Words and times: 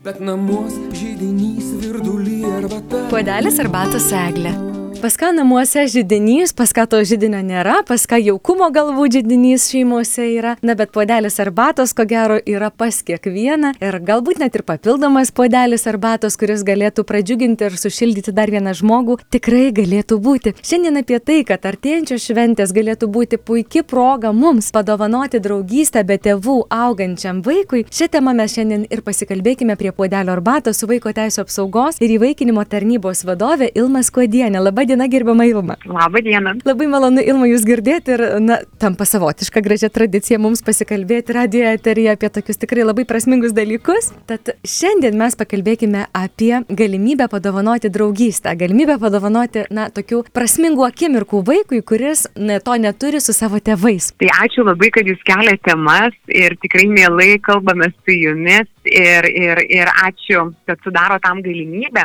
Bet 0.00 0.16
namuos 0.24 0.78
žydinys 0.96 1.74
virdulį 1.82 2.38
arbata. 2.48 3.02
Puodelis 3.12 3.60
arbatos 3.60 4.06
eglė. 4.16 4.69
Pas 5.00 5.16
ką 5.16 5.30
namuose 5.32 5.86
žydinys, 5.88 6.52
pas 6.52 6.74
ką 6.76 6.82
to 6.92 6.98
žydinio 7.08 7.38
nėra, 7.40 7.78
pas 7.88 8.02
ką 8.04 8.18
jaukumo 8.20 8.66
galbūt 8.68 9.14
žydinys 9.14 9.70
šeimose 9.72 10.26
yra, 10.28 10.50
na 10.60 10.74
bet 10.76 10.90
puodelis 10.92 11.40
arbatos 11.40 11.94
ko 11.96 12.04
gero 12.04 12.36
yra 12.44 12.68
pas 12.68 12.98
kiekvieną 13.00 13.70
ir 13.80 13.96
galbūt 14.04 14.42
net 14.42 14.58
ir 14.58 14.62
papildomas 14.68 15.32
puodelis 15.32 15.88
arbatos, 15.88 16.36
kuris 16.36 16.60
galėtų 16.68 17.06
pradžiuginti 17.08 17.64
ir 17.70 17.78
sušildyti 17.80 18.34
dar 18.36 18.52
vieną 18.52 18.74
žmogų, 18.76 19.16
tikrai 19.32 19.70
galėtų 19.72 20.18
būti. 20.20 20.52
Šiandien 20.60 21.00
apie 21.00 21.16
tai, 21.24 21.38
kad 21.48 21.64
artėjančios 21.64 22.28
šventės 22.28 22.76
galėtų 22.76 23.08
būti 23.08 23.40
puikia 23.40 23.80
proga 23.80 24.34
mums 24.36 24.68
padovanoti 24.68 25.40
draugystę 25.40 26.04
be 26.04 26.20
tėvų 26.20 26.58
augančiam 26.68 27.40
vaikui, 27.48 27.86
šią 27.88 28.10
temą 28.18 28.36
mes 28.36 28.52
šiandien 28.58 28.84
ir 28.92 29.00
pasikalbėkime 29.08 29.80
prie 29.80 29.96
puodelio 29.96 30.36
arbatos 30.36 30.84
su 30.84 30.92
vaiko 30.92 31.16
teisų 31.16 31.46
apsaugos 31.46 32.04
ir 32.04 32.18
įvaikinimo 32.20 32.68
tarnybos 32.68 33.24
vadovė 33.24 33.72
Ilma 33.72 34.04
Skuodienė. 34.04 34.60
Labai 34.60 34.89
diena, 34.90 35.06
gerbama 35.10 35.46
Ilma. 35.48 35.76
Labą 35.86 36.22
dieną. 36.26 36.56
Labai 36.66 36.88
malonu 36.90 37.22
Ilma 37.22 37.48
jūs 37.50 37.64
girdėti 37.66 38.14
ir, 38.16 38.24
na, 38.42 38.58
tampa 38.82 39.06
savotiška 39.08 39.62
gražia 39.64 39.90
tradicija 39.92 40.40
mums 40.42 40.64
pasikalbėti 40.66 41.36
radio 41.36 41.68
eteryje 41.70 42.14
apie 42.16 42.30
tokius 42.34 42.60
tikrai 42.60 42.84
labai 42.84 43.06
prasmingus 43.08 43.54
dalykus. 43.56 44.10
Tad 44.30 44.52
šiandien 44.66 45.16
mes 45.20 45.38
pakalbėkime 45.38 46.06
apie 46.16 46.52
galimybę 46.68 47.30
padovanoti 47.32 47.92
draugystę, 47.92 48.56
galimybę 48.58 48.98
padovanoti, 49.02 49.66
na, 49.74 49.88
tokių 49.94 50.24
prasmingų 50.34 50.86
akimirkų 50.88 51.44
vaikui, 51.46 51.82
kuris 51.86 52.26
na, 52.36 52.58
to 52.64 52.76
neturi 52.80 53.22
su 53.22 53.34
savo 53.36 53.62
tėvais. 53.62 54.12
Tai 54.20 54.32
ačiū 54.44 54.66
labai, 54.66 54.90
kad 54.94 55.08
jūs 55.08 55.22
keliate 55.28 55.70
temas 55.70 56.16
ir 56.28 56.56
tikrai 56.62 56.88
mielai 56.90 57.38
kalbame 57.44 57.90
su 57.94 58.16
jumis 58.16 58.68
ir, 58.90 59.26
ir, 59.30 59.62
ir 59.70 59.90
ačiū, 60.04 60.50
kad 60.66 60.82
sudaro 60.84 61.18
tam 61.22 61.42
galimybę. 61.42 62.04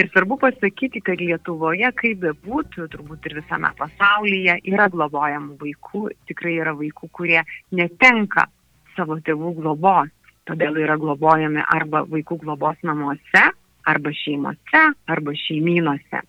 Ir 0.00 0.10
svarbu 0.12 0.38
pasakyti, 0.42 1.02
kad 1.04 1.20
Lietuvoje, 1.20 1.90
kaip 2.00 2.20
bebūtų, 2.24 2.88
turbūt 2.92 3.28
ir 3.28 3.38
visame 3.40 3.70
pasaulyje, 3.78 4.58
yra 4.72 4.88
globojamų 4.92 5.58
vaikų, 5.60 6.04
tikrai 6.30 6.58
yra 6.62 6.74
vaikų, 6.78 7.10
kurie 7.12 7.40
netenka 7.72 8.48
savo 8.96 9.20
tėvų 9.24 9.54
globos. 9.60 10.12
Todėl 10.44 10.76
yra 10.82 10.98
globojami 11.00 11.62
arba 11.72 12.02
vaikų 12.04 12.36
globos 12.42 12.76
namuose, 12.84 13.44
arba 13.88 14.12
šeimose, 14.12 14.82
arba 15.08 15.32
šeimynuose. 15.46 16.20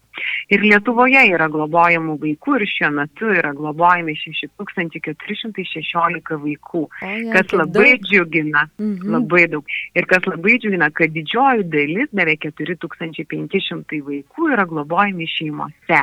Ir 0.49 0.59
Lietuvoje 0.61 1.21
yra 1.33 1.47
globojamų 1.51 2.17
vaikų 2.21 2.55
ir 2.59 2.65
šiuo 2.69 2.89
metu 2.95 3.25
yra 3.33 3.51
globojami 3.57 4.13
6416 4.15 6.37
vaikų, 6.43 6.83
kas 7.33 7.47
labai 7.53 7.97
džiugina, 7.99 8.69
Mhm. 8.79 9.09
labai 9.11 9.47
daug. 9.51 9.65
Ir 9.95 10.05
kas 10.05 10.23
labai 10.25 10.57
džiugina, 10.59 10.91
kad 10.93 11.09
didžioji 11.13 11.63
dalis, 11.69 12.09
beveik 12.13 12.39
4500 12.45 14.01
vaikų 14.01 14.51
yra 14.53 14.65
globojami 14.65 15.25
šeimose, 15.27 15.99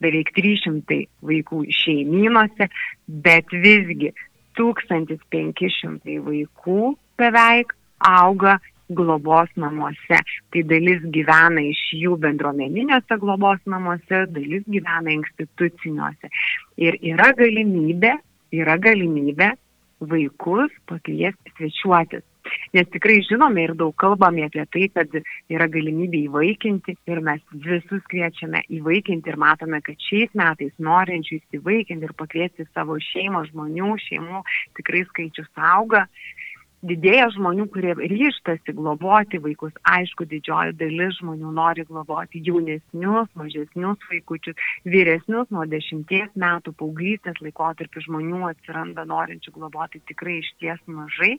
beveik 0.00 0.32
300 0.34 1.06
vaikų 1.22 1.66
šeimynuose, 1.70 2.68
bet 3.08 3.46
visgi 3.50 4.12
1500 4.56 6.18
vaikų 6.26 6.96
beveik 7.18 7.72
auga 8.02 8.58
globos 8.98 9.50
namuose. 9.56 10.20
Tai 10.52 10.64
dalis 10.70 11.02
gyvena 11.14 11.64
iš 11.68 11.82
jų 12.00 12.18
bendruomeniniuose 12.22 13.18
globos 13.22 13.62
namuose, 13.66 14.24
dalis 14.34 14.66
gyvena 14.68 15.14
instituciniuose. 15.18 16.32
Ir 16.82 16.98
yra 17.14 17.32
galimybė, 17.38 18.16
yra 18.62 18.78
galimybė 18.82 19.52
vaikus 20.02 20.70
pakviesti 20.90 21.56
svečiuotis. 21.56 22.26
Nes 22.74 22.88
tikrai 22.90 23.20
žinome 23.22 23.62
ir 23.62 23.72
daug 23.78 23.94
kalbame 24.02 24.42
apie 24.46 24.64
tai, 24.74 24.88
kad 24.90 25.12
yra 25.52 25.68
galimybė 25.70 26.24
įvaikinti 26.26 26.96
ir 27.10 27.20
mes 27.24 27.42
visus 27.66 28.02
kviečiame 28.10 28.64
įvaikinti 28.78 29.30
ir 29.30 29.38
matome, 29.38 29.78
kad 29.86 30.06
šiais 30.08 30.32
metais 30.38 30.72
norinčių 30.82 31.38
įsivaikinti 31.38 32.08
ir 32.08 32.14
pakviesti 32.18 32.66
savo 32.72 32.98
šeimą 33.12 33.44
žmonių, 33.52 33.92
šeimų 34.08 34.42
tikrai 34.80 35.04
skaičius 35.10 35.50
auga 35.54 36.06
didėja 36.86 37.28
žmonių, 37.36 37.66
kurie 37.72 37.94
ryštasi 37.94 38.74
globoti 38.76 39.38
vaikus. 39.42 39.74
Aišku, 39.88 40.26
didžioji 40.30 40.74
dalis 40.80 41.18
žmonių 41.20 41.52
nori 41.54 41.84
globoti 41.88 42.42
jaunesnius, 42.46 43.30
mažesnius 43.38 44.02
vaikučius, 44.10 44.58
vyresnius 44.84 45.50
nuo 45.54 45.64
dešimties 45.70 46.34
metų 46.38 46.74
paauglystės 46.80 47.38
laikotarpį 47.44 48.04
žmonių 48.06 48.42
atsiranda 48.50 49.06
norinčių 49.08 49.54
globoti 49.54 50.02
tikrai 50.10 50.40
iš 50.42 50.50
ties 50.62 50.82
mažai. 50.90 51.36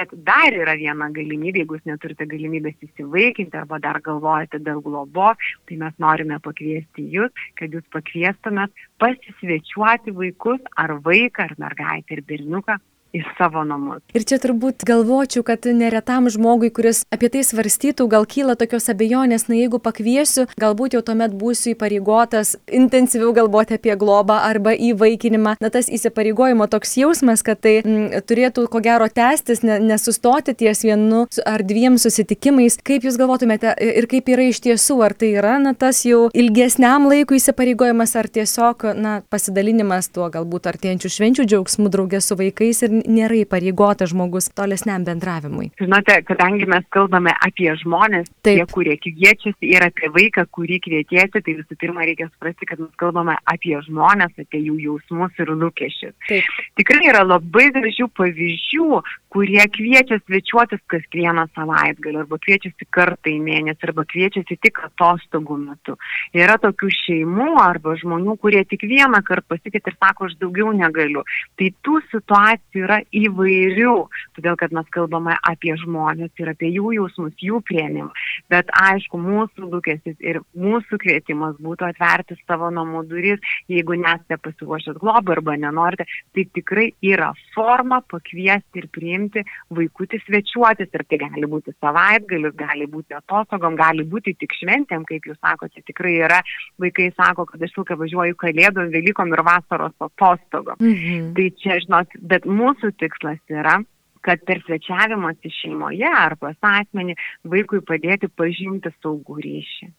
Bet 0.00 0.14
dar 0.26 0.54
yra 0.54 0.76
viena 0.80 1.10
galimybė, 1.14 1.62
jeigu 1.62 1.78
jūs 1.78 1.88
neturite 1.90 2.26
galimybės 2.30 2.78
įsivaikinti 2.88 3.60
arba 3.62 3.80
dar 3.82 4.00
galvojate 4.04 4.62
dėl 4.66 4.82
globos, 4.84 5.50
tai 5.68 5.80
mes 5.80 5.96
norime 6.02 6.40
pakviesti 6.42 7.06
jūs, 7.14 7.46
kad 7.58 7.72
jūs 7.74 7.86
pakviestumėt 7.94 8.74
pasisvečiuoti 9.00 10.14
vaikus 10.16 10.62
ar 10.80 10.98
vaiką, 11.04 11.46
ar 11.46 11.58
mergaitę, 11.62 12.18
ir 12.18 12.26
berniuką 12.26 12.80
į 13.16 13.22
savo 13.38 13.62
namus. 13.66 14.02
Ir 14.14 14.24
čia 14.28 14.38
turbūt 14.42 14.84
galvočiau, 14.86 15.42
kad 15.46 15.66
neretam 15.66 16.28
žmogui, 16.30 16.70
kuris 16.74 17.02
apie 17.12 17.30
tai 17.32 17.42
svarstytų, 17.46 18.06
gal 18.10 18.26
kyla 18.30 18.56
tokios 18.58 18.88
abejonės, 18.92 19.48
na 19.50 19.58
jeigu 19.58 19.80
pakviesiu, 19.82 20.46
galbūt 20.60 20.96
jau 20.96 21.02
tuomet 21.06 21.34
būsiu 21.36 21.74
įpareigotas 21.74 22.56
intensyviau 22.66 23.32
galvoti 23.36 23.76
apie 23.78 23.96
globą 23.98 24.40
arba 24.46 24.74
įvaikinimą. 24.74 25.56
Na 25.62 25.70
tas 25.74 25.90
įsipareigojimo 25.90 26.68
toks 26.70 26.96
jausmas, 27.00 27.44
kad 27.46 27.62
tai 27.64 27.80
m, 27.82 28.22
turėtų 28.26 28.66
ko 28.70 28.82
gero 28.84 29.08
tęstis, 29.10 29.64
ne, 29.66 29.80
nesustoti 29.90 30.54
ties 30.54 30.84
vienu 30.86 31.26
ar 31.46 31.64
dviem 31.66 31.98
susitikimais. 32.00 32.78
Kaip 32.86 33.06
Jūs 33.06 33.18
galvotumėte 33.20 33.74
ir 33.80 34.06
kaip 34.10 34.28
yra 34.30 34.46
iš 34.50 34.62
tiesų, 34.64 35.00
ar 35.04 35.16
tai 35.18 35.32
yra 35.40 35.56
na, 35.62 35.74
tas 35.74 36.04
jau 36.06 36.28
ilgesniam 36.36 37.08
laikui 37.10 37.40
įsipareigojimas, 37.40 38.14
ar 38.20 38.30
tiesiog 38.30 38.86
na, 38.98 39.18
pasidalinimas 39.32 40.10
tuo 40.14 40.28
galbūt 40.32 40.68
artėjančių 40.70 41.12
švenčių 41.16 41.46
džiaugsmų 41.50 41.90
draugė 41.92 42.22
su 42.24 42.38
vaikais 42.38 42.84
ir 42.86 42.99
nėra 43.06 43.40
įpareigotas 43.42 44.12
žmogus 44.12 44.50
tolesniam 44.56 45.04
bendravimui. 45.06 45.70
Žinote, 45.80 46.20
kadangi 46.28 46.68
mes 46.70 46.86
kalbame 46.94 47.34
apie 47.46 47.70
žmonės, 47.82 48.28
Taip. 48.44 48.60
tie, 48.60 48.66
kurie 48.74 48.96
kviečiasi 49.00 49.70
ir 49.70 49.86
apie 49.86 50.10
vaiką, 50.14 50.46
kurį 50.54 50.80
kvietiesi, 50.86 51.40
tai 51.40 51.56
visų 51.60 51.78
pirma 51.80 52.06
reikia 52.08 52.28
suprasti, 52.30 52.68
kad 52.68 52.82
mes 52.82 52.92
kalbame 53.00 53.36
apie 53.50 53.76
žmonės, 53.86 54.34
apie 54.40 54.62
jų 54.66 54.78
jausmus 54.86 55.42
ir 55.42 55.54
lūkesčius. 55.54 56.16
Taip. 56.28 56.50
Tikrai 56.80 57.10
yra 57.12 57.24
labai 57.26 57.70
gražių 57.76 58.10
pavyzdžių, 58.18 59.02
kurie 59.30 59.62
kviečia 59.70 60.18
svečiuotis 60.24 60.82
kas 60.90 61.04
vieną 61.14 61.46
savaitgalį, 61.54 62.24
arba 62.24 62.38
kviečiasi 62.42 62.88
kartą 62.90 63.30
į 63.30 63.38
mėnesį, 63.46 63.86
arba 63.88 64.04
kviečiasi 64.10 64.58
tik 64.58 64.82
atostogų 64.88 65.58
metu. 65.62 65.96
Yra 66.34 66.58
tokių 66.62 66.90
šeimų 66.96 67.52
arba 67.62 67.94
žmonių, 68.00 68.36
kurie 68.42 68.64
tik 68.66 68.84
vieną 68.90 69.22
kartą 69.26 69.54
pasikėt 69.54 69.90
ir 69.90 69.96
sako, 69.98 70.28
aš 70.28 70.36
daugiau 70.42 70.72
negaliu. 70.74 71.22
Tai 71.58 71.70
tų 71.86 72.00
situacijų 72.10 72.89
yra 72.90 73.00
įvairių, 73.14 73.94
todėl 74.36 74.56
kad 74.58 74.74
mes 74.74 74.88
kalbame 74.94 75.36
apie 75.46 75.74
žmonės 75.78 76.32
ir 76.40 76.50
apie 76.52 76.70
jų 76.74 76.94
jausmus, 76.96 77.34
jų 77.38 77.60
prieimimą. 77.66 78.10
Bet 78.50 78.70
aišku, 78.74 79.20
mūsų 79.20 79.68
lūkestis 79.70 80.18
ir 80.24 80.40
mūsų 80.58 80.98
kvietimas 81.02 81.56
būtų 81.62 81.90
atverti 81.90 82.38
savo 82.46 82.70
namų 82.74 83.04
duris, 83.10 83.40
jeigu 83.70 83.98
nesate 84.00 84.38
pasiruošęs 84.42 84.98
globą 85.00 85.36
arba 85.36 85.56
nenorite, 85.60 86.06
tai 86.34 86.46
tikrai 86.56 86.88
yra 87.04 87.30
forma 87.54 88.00
pakviesti 88.10 88.82
ir 88.82 88.88
priimti 88.92 89.44
vaikutį 89.76 90.22
svečiuotis. 90.24 90.90
Ir 90.90 91.06
tai 91.06 91.20
gali 91.22 91.46
būti 91.50 91.74
savaitgalis, 91.78 92.56
gali 92.58 92.88
būti 92.90 93.14
atostogom, 93.16 93.76
gali 93.78 94.06
būti 94.08 94.34
tik 94.40 94.56
šventėm, 94.58 95.06
kaip 95.08 95.28
jūs 95.28 95.38
sakote, 95.38 95.84
tikrai 95.86 96.16
yra. 96.24 96.40
Vaikai 96.80 97.10
sako, 97.14 97.46
kad 97.46 97.62
aš 97.62 97.76
ilgai 97.76 97.98
važiuoju 98.00 98.38
kalėdom, 98.40 98.90
Velykom 98.90 99.34
ir 99.34 99.44
vasaros 99.46 99.94
atostogom. 100.02 100.80
Mhm. 100.80 101.32
Tai 101.36 101.46
čia, 101.62 101.78
žinot, 101.84 102.16
bet 102.30 102.46
mūsų 102.48 102.79
tikslas 103.02 103.40
yra 103.52 103.76
kad 104.24 104.42
per 104.48 104.60
svečiavimąsi 104.66 105.52
šeimoje 105.60 106.08
ar 106.08 106.36
pas 106.40 106.56
asmenį 106.72 107.16
vaikui 107.52 107.80
padėti 107.90 108.28
pažinti 108.40 108.92
saugų 109.00 109.40
ryšį. 109.46 109.90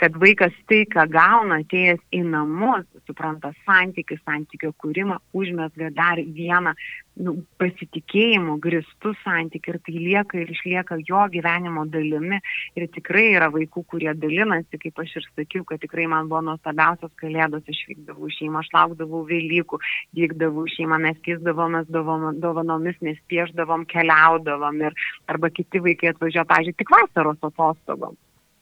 Kad 0.00 0.16
vaikas 0.20 0.54
tai, 0.70 0.84
ką 0.90 1.06
gauna 1.12 1.60
atėjęs 1.64 2.02
į 2.16 2.22
namus, 2.30 2.86
supranta 3.08 3.52
santykių, 3.66 4.18
santykio 4.24 4.72
kūrimą, 4.80 5.20
užmesga 5.36 5.90
dar 5.96 6.20
vieną 6.20 6.74
nu, 7.20 7.34
pasitikėjimų 7.60 8.56
gristų 8.62 9.12
santykių 9.24 9.74
ir 9.74 9.78
tai 9.86 9.94
lieka 9.96 10.38
ir 10.40 10.52
išlieka 10.54 10.98
jo 11.08 11.24
gyvenimo 11.32 11.84
dalimi. 11.90 12.40
Ir 12.78 12.86
tikrai 12.94 13.26
yra 13.34 13.50
vaikų, 13.52 13.84
kurie 13.92 14.12
dalinasi, 14.16 14.80
kaip 14.80 15.02
aš 15.02 15.18
ir 15.20 15.28
sakiau, 15.28 15.66
kad 15.68 15.82
tikrai 15.84 16.06
man 16.10 16.30
buvo 16.30 16.42
nuostabiausios 16.48 17.12
kalėdos, 17.20 17.66
aš 17.68 17.82
vykdavau 17.90 18.30
šeimą, 18.36 18.64
aš 18.64 18.72
laukdavau 18.76 19.22
Velykų, 19.30 19.80
vykdavau 20.16 20.66
šeimą, 20.76 21.00
mes 21.02 21.20
keisdavomės 21.26 21.90
dovom- 21.92 22.40
dovanomis, 22.40 22.98
mes 23.04 23.20
pieždavom, 23.30 23.86
keliaudavom 23.90 24.82
ir 24.86 24.96
arba 25.28 25.50
kiti 25.50 25.82
vaikai 25.82 26.14
atvažiuoja, 26.14 26.48
pažiūrėjau, 26.48 26.80
tik 26.80 26.96
vasaros 26.96 27.48
atostogom 27.50 28.16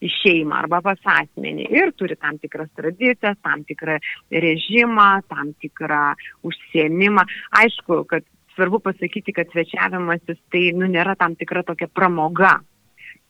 į 0.04 0.10
šeimą 0.14 0.62
arba 0.62 0.80
pas 0.84 1.00
asmenį 1.18 1.68
ir 1.74 1.92
turi 1.98 2.16
tam 2.20 2.38
tikras 2.42 2.70
tradicijas, 2.78 3.38
tam 3.42 3.64
tikrą 3.68 3.98
režimą, 4.30 5.10
tam 5.30 5.52
tikrą 5.62 6.02
užsiemimą. 6.46 7.24
Aišku, 7.62 8.02
kad 8.10 8.26
svarbu 8.54 8.80
pasakyti, 8.82 9.34
kad 9.34 9.50
svečiavimasis 9.52 10.38
tai 10.52 10.70
nu, 10.78 10.90
nėra 10.90 11.16
tam 11.18 11.36
tikra 11.38 11.64
tokia 11.66 11.90
pramoga. 11.90 12.58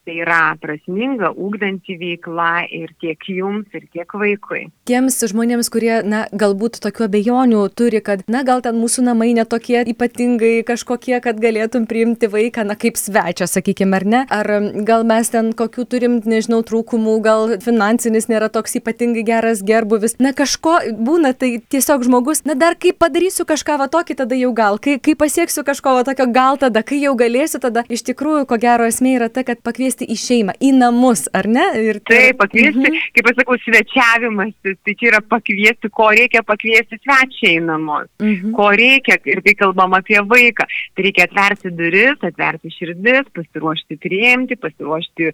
Tai 0.09 0.17
yra 0.25 0.57
prasminga, 0.63 1.35
ūkdanti 1.37 1.99
veikla 2.01 2.65
ir 2.73 2.95
tiek 3.03 3.21
jums, 3.29 3.69
ir 3.77 3.85
tiek 3.93 4.09
vaikui. 4.17 4.63
Tiems 4.89 5.19
žmonėms, 5.29 5.69
kurie, 5.73 5.93
na, 6.09 6.25
galbūt 6.33 6.81
tokių 6.81 7.05
abejonių 7.09 7.65
turi, 7.77 8.01
kad, 8.05 8.23
na, 8.31 8.41
gal 8.49 8.63
ten 8.65 8.79
mūsų 8.81 9.05
namai 9.11 9.35
netokie 9.37 9.83
ypatingai 9.93 10.63
kažkokie, 10.69 11.19
kad 11.25 11.41
galėtum 11.43 11.85
priimti 11.91 12.31
vaiką, 12.33 12.65
na, 12.71 12.77
kaip 12.81 12.97
svečią, 12.97 13.49
sakykime, 13.51 13.99
ar 13.99 14.07
ne? 14.09 14.23
Ar 14.33 14.51
gal 14.89 15.05
mes 15.09 15.29
ten 15.35 15.53
kokių 15.57 15.85
turim, 15.93 16.17
nežinau, 16.25 16.63
trūkumų, 16.65 17.19
gal 17.25 17.55
finansinis 17.65 18.31
nėra 18.33 18.49
toks 18.53 18.79
ypatingai 18.81 19.27
geras 19.29 19.61
gerbuvis. 19.67 20.17
Na, 20.23 20.33
kažko 20.33 20.79
būna, 20.97 21.35
tai 21.37 21.59
tiesiog 21.61 22.09
žmogus, 22.09 22.47
na, 22.49 22.57
dar 22.57 22.79
kai 22.81 22.95
padarysiu 22.97 23.45
kažką 23.49 23.77
va 23.83 23.91
tokį, 23.93 24.17
tada 24.23 24.41
jau 24.41 24.55
gal, 24.57 24.81
kai, 24.81 24.97
kai 25.03 25.19
pasieksiu 25.19 25.67
kažko 25.69 25.99
va 26.01 26.09
tokio, 26.09 26.31
gal 26.33 26.57
tada, 26.61 26.81
kai 26.87 27.03
jau 27.03 27.13
galėsiu, 27.19 27.61
tada 27.61 27.85
iš 27.93 28.07
tikrųjų, 28.09 28.49
ko 28.49 28.61
gero 28.63 28.89
esmė 28.89 29.19
yra 29.19 29.29
ta, 29.33 29.45
kad 29.45 29.61
pakviesti 29.67 29.98
į 30.07 30.17
šeimą, 30.21 30.55
į 30.63 30.73
namus, 30.79 31.27
ar 31.37 31.49
ne? 31.51 31.65
Ir 31.83 32.01
tai... 32.03 32.19
Taip, 32.29 32.41
pakviesti, 32.43 32.85
mhm. 32.85 32.99
kaip 33.17 33.31
aš 33.31 33.39
sakau, 33.41 33.59
svečiavimas, 33.65 34.55
tai 34.63 34.95
čia 34.95 35.11
yra 35.13 35.23
pakviesti, 35.35 35.91
ko 35.95 36.11
reikia 36.15 36.45
pakviesti 36.47 37.01
svečiai 37.01 37.59
į 37.59 37.65
namus, 37.67 38.11
mhm. 38.23 38.55
ko 38.59 38.71
reikia, 38.79 39.19
ir 39.29 39.43
kai 39.47 39.57
kalbam 39.59 39.97
apie 39.99 40.21
vaiką, 40.31 40.69
tai 40.95 41.09
reikia 41.09 41.29
atverti 41.29 41.75
duris, 41.75 42.19
atverti 42.23 42.73
širdis, 42.75 43.31
pasiruošti 43.37 43.99
priimti, 44.03 44.59
pasiruošti 44.61 45.33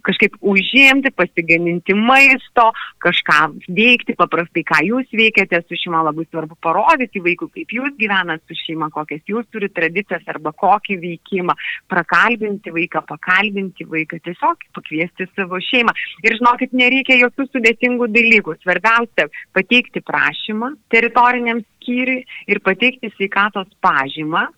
kažkaip 0.00 0.38
užimti, 0.40 1.12
pasigaminti 1.16 1.94
maisto, 1.94 2.70
kažką 3.04 3.40
veikti, 3.68 4.16
paprastai 4.18 4.64
ką 4.64 4.80
jūs 4.88 5.12
veikiate 5.12 5.62
su 5.66 5.76
šeima, 5.76 6.04
labai 6.08 6.26
svarbu 6.30 6.56
parodyti 6.62 7.22
vaikui, 7.24 7.50
kaip 7.52 7.76
jūs 7.78 7.96
gyvenate 8.00 8.46
su 8.48 8.58
šeima, 8.62 8.90
kokias 8.94 9.22
jūs 9.28 9.48
turite 9.52 9.74
tradicijas 9.82 10.24
arba 10.30 10.52
kokį 10.52 10.98
veikimą, 11.02 11.56
prakalbinti 11.90 12.72
vaiką, 12.74 13.02
pakalbinti 13.08 13.86
vaiką, 13.88 14.20
tiesiog 14.24 14.66
pakviesti 14.76 15.28
savo 15.34 15.60
šeimą. 15.60 15.94
Ir 16.22 16.38
žinokit, 16.38 16.74
nereikia 16.76 17.18
jokių 17.24 17.48
sudėtingų 17.50 18.08
dalykų. 18.14 18.56
Svarbiausia- 18.62 19.28
pateikti 19.56 20.00
prašymą 20.00 20.74
teritoriniam 20.92 21.62
skyriui 21.82 22.24
ir 22.46 22.60
pateikti 22.60 23.12
sveikatos 23.16 23.68
pažymą. 23.82 24.48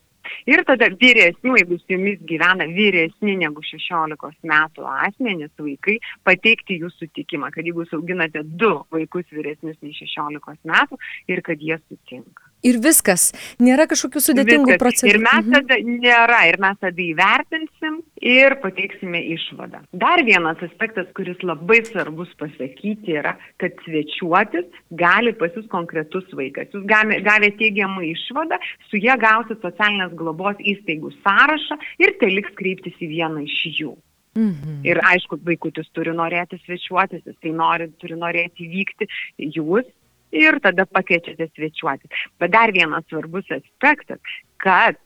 Ir 0.50 0.64
tada 0.68 0.88
vyresnių, 1.00 1.58
jeigu 1.60 1.78
su 1.80 1.94
jumis 1.94 2.22
gyvena 2.28 2.68
vyresni 2.70 3.36
negu 3.40 3.64
16 3.64 4.48
metų 4.50 4.88
asmenys, 4.94 5.52
vaikai, 5.58 5.98
pateikti 6.24 6.80
jų 6.80 6.90
sutikimą, 6.94 7.52
kad 7.54 7.66
jeigu 7.68 7.86
auginate 7.92 8.44
du 8.44 8.72
vaikus 8.94 9.28
vyresnius 9.32 9.78
nei 9.82 9.94
16 10.00 10.58
metų 10.72 11.00
ir 11.28 11.44
kad 11.44 11.60
jie 11.60 11.78
sutinka 11.84 12.53
ir 12.64 12.78
viskas. 12.84 13.28
Nėra 13.62 13.86
kažkokių 13.90 14.22
sudėtingų 14.26 14.72
viskas. 14.72 14.82
procedūrų. 14.82 15.12
Ir 15.14 15.24
mes 15.24 15.40
mhm. 15.40 15.54
tada 15.54 15.78
nėra, 15.88 16.40
ir 16.50 16.58
mes 16.64 16.80
tada 16.82 17.04
įvertinsim 17.04 17.98
ir 18.24 18.56
pateiksime 18.62 19.20
išvadą. 19.34 19.82
Dar 20.04 20.24
vienas 20.26 20.62
aspektas, 20.64 21.10
kuris 21.16 21.40
labai 21.44 21.82
svarbus 21.88 22.32
pasakyti, 22.40 23.18
yra, 23.20 23.36
kad 23.62 23.76
svečiuotis 23.84 24.70
gali 25.04 25.34
pas 25.38 25.54
jūs 25.56 25.68
konkretus 25.72 26.26
vaikas. 26.36 26.72
Jūs 26.74 26.88
gavę 26.88 27.52
teigiamą 27.60 28.06
išvadą, 28.14 28.58
su 28.88 29.00
jie 29.02 29.14
gausit 29.20 29.60
socialinės 29.64 30.16
globos 30.18 30.58
įstaigų 30.60 31.12
sąrašą 31.20 31.78
ir 32.02 32.16
tai 32.20 32.32
liks 32.32 32.56
kreiptis 32.58 32.98
į 33.02 33.12
vieną 33.12 33.44
iš 33.44 33.60
jų. 33.78 33.94
Mhm. 34.34 34.80
Ir 34.82 34.98
aišku, 35.06 35.38
vaikutis 35.46 35.86
turi 35.94 36.10
norėti 36.14 36.58
svečiuotis, 36.64 37.22
jis 37.22 37.36
tai 37.42 37.52
nori, 37.54 37.86
turi 38.02 38.16
norėti 38.18 38.66
vykti, 38.66 39.06
jūs 39.38 39.86
ir 40.34 40.58
tada 40.64 40.86
pakviečiate 40.90 41.48
svečiuotis. 41.52 42.26
Bet 42.42 42.52
dar 42.54 42.72
vienas 42.74 43.06
svarbus 43.08 43.48
aspektas, 43.54 44.20
kad 44.62 44.98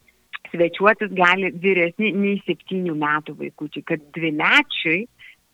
svečiuotis 0.53 1.13
gali 1.17 1.53
vyresni 1.63 2.13
nei 2.17 2.41
septynių 2.47 2.97
metų 2.99 3.37
vaikučiai, 3.43 3.85
kad 3.93 4.05
dvimečiai 4.17 5.05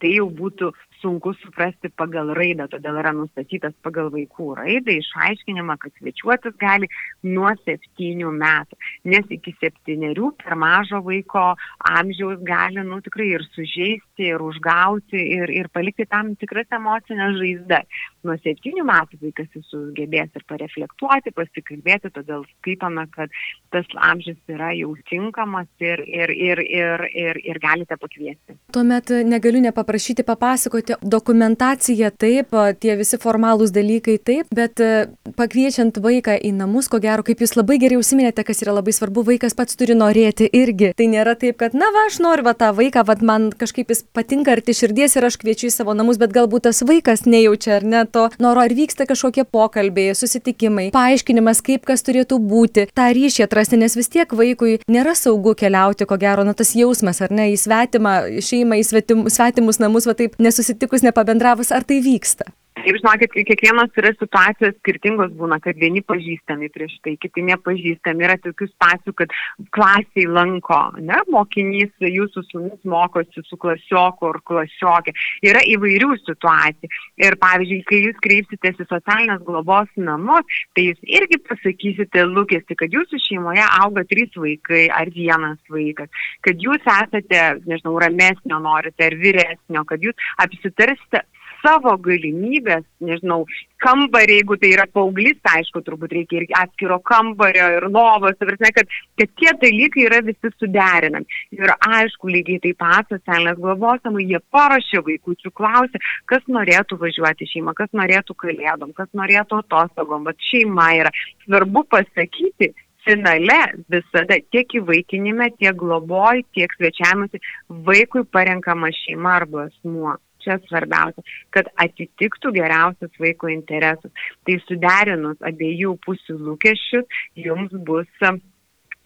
tai 0.03 0.17
jau 0.19 0.29
būtų 0.31 0.71
sunku 1.05 1.35
suprasti 1.43 1.91
pagal 1.93 2.33
raidą, 2.37 2.67
todėl 2.73 2.97
yra 3.03 3.13
nustatytas 3.17 3.75
pagal 3.85 4.09
vaikų 4.15 4.55
raidą 4.57 4.95
išaiškinimą, 4.97 5.77
kad 5.83 5.93
svečiuotis 5.99 6.57
gali 6.61 6.89
nuo 7.27 7.53
septynių 7.61 8.33
metų, 8.41 8.79
nes 9.13 9.29
iki 9.37 9.53
septyniarių 9.61 10.33
per 10.41 10.57
mažo 10.61 11.03
vaiko 11.05 11.51
amžiaus 11.93 12.41
gali, 12.49 12.81
nu, 12.89 13.01
tikrai 13.05 13.35
ir 13.35 13.45
sužeisti, 13.53 14.31
ir 14.31 14.43
užgauti, 14.45 15.21
ir, 15.39 15.53
ir 15.53 15.69
palikti 15.75 16.09
tam 16.09 16.33
tikras 16.41 16.71
emocinės 16.73 17.37
žaizdas. 17.41 18.03
Nuo 18.25 18.39
septynių 18.41 18.87
metų 18.89 19.21
vaikas 19.21 19.51
jis 19.53 19.69
sugebės 19.69 20.33
ir 20.33 20.45
pareflektuoti, 20.49 21.35
pasikalbėti, 21.37 22.13
todėl 22.15 22.47
skaitome, 22.57 23.05
kad 23.13 23.33
tas 23.75 23.89
amžius 24.09 24.41
yra 24.49 24.73
jau 24.79 24.95
tinkamas 25.11 25.69
ir, 25.85 26.01
ir, 26.09 26.33
ir, 26.33 26.63
ir, 26.65 27.05
ir, 27.13 27.41
ir 27.45 27.61
galite 27.61 27.99
pakviesti. 28.01 28.57
Tuomet 28.73 29.13
negaliu 29.29 29.61
nepaprašyti 29.67 30.25
papasakoti 30.25 30.94
dokumentacija 31.03 32.11
taip, 32.11 32.55
tie 32.81 32.97
visi 32.99 33.19
formalūs 33.21 33.73
dalykai 33.75 34.17
taip, 34.23 34.51
bet 34.55 34.81
e, 34.83 35.07
pakviečiant 35.39 35.99
vaiką 36.03 36.37
į 36.39 36.53
namus, 36.57 36.89
ko 36.93 37.01
gero, 37.03 37.25
kaip 37.27 37.43
jūs 37.43 37.57
labai 37.59 37.79
gerai 37.83 37.99
užsiminėte, 38.01 38.45
kas 38.47 38.63
yra 38.65 38.77
labai 38.79 38.95
svarbu, 38.97 39.25
vaikas 39.27 39.57
pats 39.59 39.79
turi 39.79 39.97
norėti 39.99 40.49
irgi. 40.53 40.93
Tai 40.97 41.09
nėra 41.11 41.37
taip, 41.41 41.59
kad, 41.61 41.77
na, 41.77 41.91
va, 41.95 42.07
aš 42.11 42.21
noriu 42.25 42.47
va 42.47 42.55
tą 42.59 42.71
vaiką, 42.77 43.05
va, 43.09 43.17
man 43.25 43.51
kažkaip 43.55 43.93
jis 43.93 44.05
patinka 44.17 44.55
arti 44.55 44.75
širdies 44.77 45.17
ir 45.19 45.29
aš 45.29 45.39
kviečiu 45.43 45.71
į 45.71 45.75
savo 45.75 45.95
namus, 45.97 46.21
bet 46.21 46.35
galbūt 46.35 46.69
tas 46.69 46.83
vaikas 46.87 47.25
nejaučia 47.29 47.79
ar 47.79 47.87
ne 47.89 48.05
to 48.11 48.29
noro, 48.43 48.63
ar 48.65 48.75
vyksta 48.75 49.07
kažkokie 49.09 49.47
pokalbiai, 49.49 50.15
susitikimai, 50.17 50.89
paaiškinimas, 50.95 51.63
kaip 51.65 51.87
kas 51.89 52.05
turėtų 52.07 52.39
būti, 52.43 52.87
tą 52.95 53.09
ryšį 53.17 53.47
atrasti, 53.47 53.81
nes 53.81 53.97
vis 53.99 54.11
tiek 54.13 54.31
vaikui 54.35 54.79
nėra 54.91 55.15
saugu 55.19 55.55
keliauti, 55.59 56.07
ko 56.09 56.19
gero, 56.21 56.45
na 56.47 56.55
tas 56.57 56.75
jausmas, 56.77 57.21
ar 57.25 57.35
ne, 57.35 57.51
į 57.55 57.59
svetimą 57.61 58.15
šeimą, 58.45 58.79
į 58.81 58.87
svetim, 58.89 59.25
svetimus 59.33 59.81
namus, 59.83 60.09
va 60.09 60.17
taip 60.19 60.37
nesusitikus 60.75 61.01
susitikus, 61.01 61.03
nepabendravus, 61.03 61.73
ar 61.73 61.85
tai 61.85 62.01
vyksta? 62.03 62.45
Kaip 62.85 62.99
žinokit, 63.01 63.33
kiekvienas 63.49 63.95
yra 63.97 64.11
situacijos 64.19 64.75
skirtingos 64.77 65.31
būna, 65.39 65.57
kad 65.65 65.79
vieni 65.81 66.03
pažįstami 66.05 66.69
prieš 66.75 66.99
tai, 67.05 67.15
kiti 67.21 67.45
nepažįstami. 67.47 68.27
Yra 68.27 68.37
tokių 68.45 68.67
situacijų, 68.69 69.15
kad 69.17 69.33
klasiai 69.73 70.27
lanko, 70.29 70.81
ne, 71.01 71.17
mokinys, 71.33 71.95
jūsų 72.05 72.43
sunus 72.51 72.83
mokosi 72.85 73.45
su 73.49 73.57
klasioku 73.61 74.29
ar 74.29 74.41
klasiokė. 74.51 75.15
Yra 75.49 75.63
įvairių 75.73 76.11
situacijų. 76.27 76.91
Ir 77.25 77.39
pavyzdžiui, 77.41 77.81
kai 77.89 78.03
jūs 78.03 78.21
kreipsitės 78.27 78.85
į 78.85 78.89
socialinės 78.91 79.41
globos 79.49 79.89
namus, 79.97 80.61
tai 80.77 80.91
jūs 80.91 81.01
irgi 81.09 81.41
pasakysite 81.49 82.27
lūkesti, 82.35 82.77
kad 82.83 82.93
jūsų 82.93 83.23
šeimoje 83.31 83.65
auga 83.81 84.05
trys 84.11 84.37
vaikai 84.37 84.91
ar 84.93 85.09
vienas 85.15 85.61
vaikas, 85.73 86.13
kad 86.45 86.61
jūs 86.61 86.85
esate, 86.85 87.45
nežinau, 87.65 87.97
ramesnio 88.03 88.61
norite 88.61 89.09
ar 89.09 89.17
vyresnio, 89.25 89.87
kad 89.89 90.05
jūs 90.05 90.29
apsitarsite 90.45 91.25
savo 91.65 91.95
galimybės, 92.05 92.85
nežinau, 93.05 93.45
kambarį, 93.85 94.39
jeigu 94.41 94.59
tai 94.61 94.71
yra 94.75 94.85
paauglys, 94.93 95.39
tai 95.45 95.61
aišku, 95.61 95.83
turbūt 95.87 96.15
reikia 96.17 96.41
ir 96.41 96.47
atskiro 96.61 96.99
kambario, 97.09 97.67
ir 97.79 97.89
lovos, 97.93 98.37
prasme, 98.41 98.71
kad, 98.77 98.95
kad 99.21 99.33
tie 99.41 99.55
dalykai 99.65 100.07
yra 100.09 100.21
visi 100.27 100.53
suderinami. 100.59 101.41
Ir 101.57 101.75
aišku, 101.75 102.31
lygiai 102.33 102.63
taip 102.65 102.81
pat 102.85 103.11
socialinės 103.13 103.61
globos 103.61 104.03
namai, 104.07 104.29
jie 104.31 104.41
parašė 104.55 105.05
vaikučių, 105.09 105.53
klausė, 105.57 106.01
kas 106.31 106.45
norėtų 106.59 107.01
važiuoti 107.01 107.49
šeimą, 107.53 107.77
kas 107.79 107.93
norėtų 107.97 108.37
kalėdom, 108.45 108.95
kas 108.97 109.11
norėtų 109.17 109.63
atostogom, 109.65 110.29
bet 110.29 110.51
šeima 110.53 110.91
yra. 111.01 111.15
Svarbu 111.47 111.85
pasakyti, 111.93 112.73
finale 113.05 113.61
visada 113.93 114.39
tiek 114.53 114.77
įvaikinime, 114.81 115.51
tiek 115.61 115.77
globoj, 115.77 116.45
tiek 116.57 116.73
svečiamusi 116.79 117.41
vaikui 117.89 118.25
parenkama 118.33 118.93
šeima 119.05 119.39
arba 119.43 119.69
asmuo 119.69 120.17
čia 120.45 120.59
svarbiausia, 120.69 121.25
kad 121.55 121.71
atitiktų 121.85 122.55
geriausius 122.57 123.21
vaiko 123.21 123.51
interesus. 123.53 124.13
Tai 124.47 124.59
suderinus 124.69 125.41
abiejų 125.45 125.97
pusių 126.05 126.39
lūkesčius, 126.49 127.23
jums 127.47 127.75
bus 127.89 128.11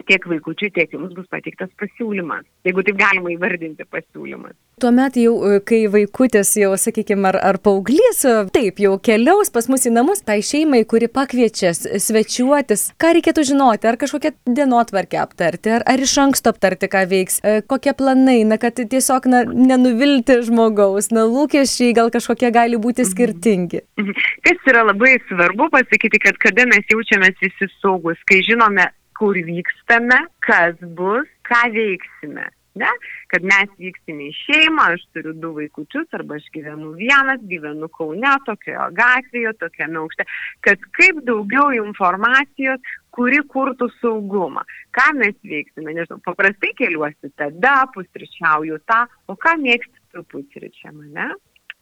tiek 0.09 0.25
vaikučiui, 0.29 0.73
tiek 0.75 0.95
jums 0.95 1.13
bus 1.17 1.29
pateiktas 1.33 1.71
pasiūlymas, 1.81 2.47
jeigu 2.67 2.85
taip 2.87 2.99
galima 2.99 3.33
įvardinti 3.35 3.87
pasiūlymas. 3.93 4.57
Tuomet 4.79 5.17
jau, 5.19 5.35
e, 5.43 5.59
kai 5.67 5.81
vaikutis 5.91 6.53
jau, 6.61 6.71
sakykime, 6.79 7.27
ar, 7.33 7.39
ar 7.51 7.59
paauglys, 7.63 8.21
e, 8.29 8.35
taip, 8.55 8.79
jau 8.83 8.95
keliaus 9.03 9.51
pas 9.55 9.67
mus 9.71 9.87
į 9.89 9.93
namus, 9.97 10.23
tai 10.27 10.39
šeimai, 10.47 10.85
kuri 10.89 11.09
pakviečia 11.11 11.73
svečiuotis, 11.75 12.93
ką 13.03 13.11
reikėtų 13.19 13.45
žinoti, 13.51 13.89
ar 13.91 13.99
kažkokią 14.01 14.35
dienotvarkę 14.47 15.19
aptarti, 15.23 15.73
ar, 15.79 15.87
ar 15.89 16.05
iš 16.05 16.15
anksto 16.23 16.55
aptarti, 16.55 16.91
ką 16.93 17.05
veiks, 17.11 17.41
e, 17.43 17.59
kokie 17.67 17.95
planai, 17.99 18.45
na, 18.49 18.61
kad 18.63 18.79
tiesiog 18.79 19.27
na, 19.31 19.43
nenuvilti 19.49 20.39
žmogaus, 20.47 21.11
na, 21.15 21.27
lūkesčiai 21.27 21.97
gal 21.99 22.13
kažkokie 22.15 22.53
gali 22.55 22.79
būti 22.79 23.03
mhm. 23.03 23.11
skirtingi. 23.13 23.83
Mhm. 23.99 24.27
Kas 24.47 24.71
yra 24.71 24.87
labai 24.87 25.17
svarbu 25.27 25.69
pasakyti, 25.75 26.23
kad 26.23 26.39
kada 26.39 26.69
mes 26.71 26.87
jaučiamės 26.93 27.43
visi 27.43 27.71
saugus, 27.81 28.23
kai 28.31 28.41
žinome, 28.47 28.87
kur 29.19 29.39
vykstame, 29.49 30.21
kas 30.47 30.79
bus, 30.99 31.29
ką 31.49 31.67
veiksime. 31.75 32.47
Ne? 32.79 32.91
Kad 33.33 33.43
mes 33.43 33.71
vyksime 33.81 34.29
į 34.29 34.35
šeimą, 34.37 34.85
aš 34.95 35.03
turiu 35.17 35.33
du 35.43 35.51
vaikučius, 35.57 36.07
arba 36.15 36.37
aš 36.39 36.47
gyvenu 36.55 36.93
vienas, 36.99 37.41
gyvenu 37.51 37.89
Kaune, 37.97 38.31
tokioje 38.47 38.85
gatvėje, 38.95 39.55
tokiame 39.59 39.99
aukšte, 40.03 40.27
kad 40.67 40.85
kaip 40.99 41.19
daugiau 41.27 41.73
informacijos, 41.75 42.95
kuri 43.17 43.41
kurtų 43.51 43.89
saugumą. 43.97 44.63
Ką 44.95 45.09
mes 45.19 45.35
veiksime, 45.43 45.97
nežinau, 45.97 46.21
paprastai 46.29 46.71
keliuosi 46.79 47.33
tada, 47.41 47.81
pusryčiauju 47.97 48.79
tą, 48.87 49.05
o 49.27 49.35
ką 49.35 49.57
mėgsti 49.65 50.05
tu 50.15 50.23
pusryčiam, 50.31 51.03
ne? 51.17 51.33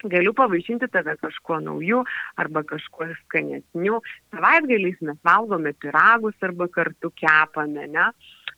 Galiu 0.05 0.33
pavaišinti 0.37 0.89
tave 0.93 1.17
kažkuo 1.17 1.61
nauju 1.61 2.05
arba 2.37 2.63
kažkuo 2.63 3.09
skanesniu. 3.25 4.01
Savaitgaliais 4.31 5.01
mes 5.01 5.19
valgome 5.25 5.73
piragus 5.73 6.35
arba 6.43 6.69
kartu 6.69 7.11
kepame, 7.17 7.87
ne? 7.87 8.11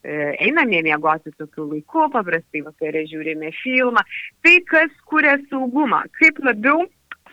E, 0.03 0.35
einame 0.47 0.83
miegoti 0.83 1.33
tokiu 1.39 1.69
laiku, 1.73 2.09
paprastai 2.15 2.63
vakarė 2.67 3.05
žiūrime 3.11 3.51
filmą. 3.63 4.05
Tai, 4.43 4.55
kas 4.71 4.95
kuria 5.11 5.39
saugumą, 5.51 6.05
kaip 6.21 6.39
labiau 6.45 6.87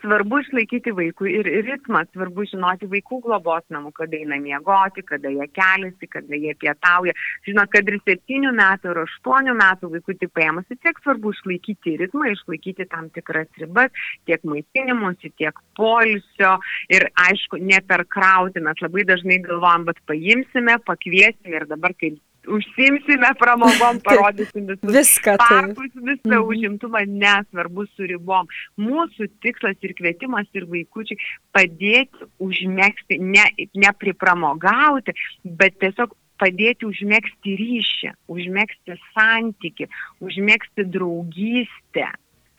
svarbu 0.06 0.40
išlaikyti 0.44 0.94
vaikui 0.96 1.32
ir 1.40 1.48
ritmą, 1.66 2.04
svarbu 2.14 2.46
žinoti 2.52 2.90
vaikų 2.92 3.20
globos 3.26 3.66
namų, 3.74 3.92
kada 3.98 4.20
eina 4.20 4.38
miegoti, 4.42 5.04
kada 5.08 5.32
jie 5.34 5.48
keliasi, 5.56 6.10
kada 6.12 6.38
jie 6.38 6.54
pietauja. 6.62 7.16
Žinot, 7.48 7.72
kad 7.74 7.90
ir 7.90 7.98
7 8.06 8.52
metų 8.60 8.92
ar 8.94 9.02
8 9.06 9.50
metų 9.62 9.92
vaikų 9.96 10.18
paėmus, 10.36 10.70
tiek 10.70 11.02
svarbu 11.02 11.34
išlaikyti 11.34 11.96
ritmą, 12.04 12.30
išlaikyti 12.36 12.88
tam 12.92 13.10
tikras 13.16 13.50
ribas, 13.62 14.06
tiek 14.30 14.46
maitinimuose, 14.46 15.34
tiek 15.40 15.58
polisio 15.80 16.56
ir 16.94 17.10
aišku, 17.26 17.62
neperkrauti. 17.74 18.64
Mes 18.66 18.86
labai 18.86 19.08
dažnai 19.10 19.42
galvojam, 19.46 19.90
bet 19.90 20.02
paimsime, 20.10 20.78
pakviesime 20.86 21.62
ir 21.62 21.68
dabar, 21.72 21.98
kai 21.98 22.14
užsimsime 22.48 23.32
pramogom, 23.40 24.02
parodysim 24.08 24.68
visus 24.72 24.92
viską. 24.98 25.38
parkus, 25.42 25.94
visą 25.96 26.32
mhm. 26.32 26.50
užimtumą, 26.52 27.06
nesvarbu 27.22 27.88
su 27.94 28.10
ribom. 28.12 28.50
Mūsų 28.82 29.30
tikslas 29.46 29.80
ir 29.86 29.96
kvietimas 29.98 30.50
ir 30.58 30.68
vaikučiai 30.72 31.20
padėti 31.56 32.30
užmėgsti, 32.44 33.20
ne, 33.22 33.48
nepripramogauti, 33.86 35.16
bet 35.44 35.80
tiesiog 35.84 36.14
padėti 36.42 36.88
užmėgsti 36.90 37.56
ryšį, 37.62 38.12
užmėgsti 38.32 39.00
santyki, 39.14 39.90
užmėgsti 40.24 40.88
draugystę 40.92 42.12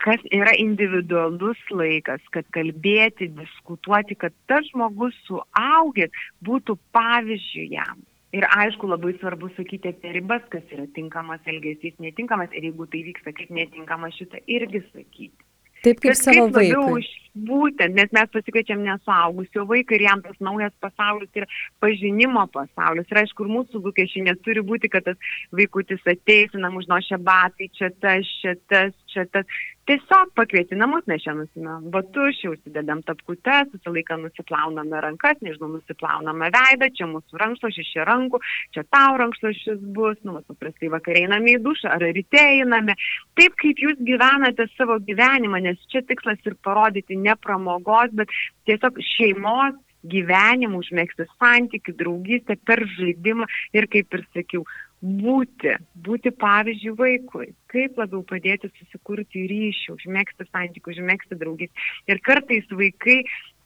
kas 0.06 0.20
yra 0.30 0.52
individualus 0.60 1.60
laikas, 1.72 2.22
kad 2.34 2.46
kalbėti, 2.54 3.30
diskutuoti, 3.32 4.14
kad 4.20 4.34
tas 4.50 4.68
žmogus 4.68 5.16
suaugęs 5.26 6.12
būtų 6.46 6.76
pavyzdžių 6.94 7.64
jam. 7.72 8.04
Ir 8.34 8.44
aišku, 8.50 8.88
labai 8.90 9.12
svarbu 9.20 9.52
sakyti 9.54 9.92
apie 9.94 10.16
ribas, 10.16 10.42
kas 10.50 10.64
yra 10.74 10.86
tinkamas 10.96 11.44
elgesys, 11.46 11.94
netinkamas 12.02 12.50
ir 12.58 12.66
jeigu 12.70 12.88
tai 12.90 13.04
vyksta 13.06 13.32
kaip 13.36 13.52
netinkamas, 13.54 14.16
šitą 14.18 14.42
irgi 14.50 14.82
sakyti. 14.88 15.46
Taip 15.84 16.00
kaip 16.02 16.16
savo 16.18 16.48
vaikui. 16.50 16.98
Už, 16.98 17.08
būtent, 17.46 17.94
nes 17.94 18.10
mes 18.16 18.30
pasikviečiam 18.32 18.80
nesuaugusio 18.82 19.66
vaiką 19.68 19.94
ir 19.94 20.06
jam 20.06 20.22
tas 20.24 20.38
naujas 20.42 20.72
pasaulis 20.82 21.30
yra 21.36 21.46
pažinimo 21.84 22.46
pasaulis. 22.54 23.06
Ir 23.12 23.20
aišku, 23.22 23.46
mūsų 23.50 23.82
lūkesčiai 23.84 24.24
neturi 24.26 24.64
būti, 24.66 24.90
kad 24.92 25.06
tas 25.06 25.30
vaikutis 25.54 26.02
ateis, 26.08 26.54
nam 26.56 26.80
užnošia 26.80 27.20
batai, 27.22 27.68
čia 27.76 27.92
tas, 28.00 28.26
čia 28.40 28.56
tas, 28.72 28.96
čia 29.12 29.26
tas. 29.30 29.46
Tiesiog 29.86 30.32
pakvieti 30.34 30.74
namus, 30.74 31.04
mes 31.06 31.22
čia 31.22 31.30
nusimėm 31.38 31.84
batus, 31.94 32.40
čia 32.40 32.48
užsidedam 32.50 33.04
tapkutes, 33.06 33.68
visą 33.70 33.92
laiką 33.94 34.16
nusiplauname 34.18 34.98
rankas, 35.04 35.38
nežinau, 35.46 35.68
nusiplauname 35.76 36.48
veidą, 36.56 36.88
čia 36.98 37.06
mūsų 37.12 37.38
rankšluošis, 37.38 37.92
čia 37.94 38.06
rankų, 38.08 38.40
čia 38.74 38.82
tau 38.90 39.14
rankšluošis 39.22 39.84
bus, 39.94 40.18
nu, 40.26 40.40
paprastai 40.50 40.90
vakariai 40.90 41.28
einame 41.28 41.54
į 41.54 41.62
dušą 41.68 41.94
ar 41.94 42.02
ryte 42.02 42.42
einame. 42.42 42.98
Taip 43.38 43.54
kaip 43.62 43.84
jūs 43.84 44.02
gyvenate 44.10 44.66
savo 44.74 44.98
gyvenimą, 45.06 45.62
nes 45.68 45.86
čia 45.94 46.02
tikslas 46.10 46.42
ir 46.50 46.58
parodyti 46.66 47.20
ne 47.22 47.38
pramogos, 47.38 48.10
bet 48.18 48.34
tiesiog 48.66 48.98
šeimos 49.14 49.78
gyvenimų, 50.10 50.82
užmėgsti 50.82 51.28
santykių, 51.36 51.94
draugystę 52.00 52.58
per 52.66 52.82
žaidimą 52.96 53.46
ir, 53.76 53.86
kaip 53.92 54.18
ir 54.18 54.26
sakiau, 54.34 54.66
būti, 55.02 55.74
būti 56.06 56.32
pavyzdžių 56.40 56.94
vaikui, 56.98 57.50
kaip 57.72 57.98
labiau 58.00 58.22
padėti 58.26 58.70
susikurti 58.78 59.44
ryšį, 59.50 59.92
užmėgsti 59.96 60.48
santykių, 60.48 60.94
užmėgsti 60.94 61.38
draugys. 61.40 61.70
Ir 62.08 62.22
kartais 62.24 62.64
vaikai 62.72 63.20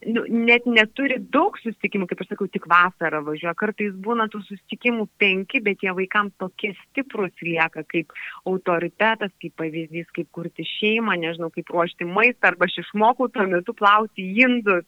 nu, 0.07 0.25
net 0.27 0.67
neturi 0.67 1.19
daug 1.33 1.57
susitikimų, 1.61 2.09
kaip 2.11 2.25
aš 2.25 2.33
sakau, 2.33 2.49
tik 2.51 2.67
vasarą 2.71 3.23
važiuoja, 3.27 3.55
kartais 3.59 3.95
būna 4.05 4.27
tų 4.33 4.43
susitikimų 4.49 5.07
penki, 5.21 5.63
bet 5.65 5.85
jie 5.85 5.95
vaikams 5.97 6.35
tokie 6.41 6.73
stiprus 6.87 7.33
lieka 7.45 7.85
kaip 7.89 8.15
autoritetas, 8.49 9.33
kaip 9.43 9.57
pavyzdys, 9.61 10.09
kaip 10.17 10.31
kurti 10.35 10.67
šeimą, 10.67 11.19
nežinau, 11.21 11.51
kaip 11.55 11.71
ruošti 11.71 12.09
maistą, 12.09 12.53
arba 12.53 12.69
aš 12.69 12.81
išmokau 12.85 13.29
tuo 13.31 13.47
metu 13.51 13.77
plauti 13.77 14.27
indus 14.43 14.87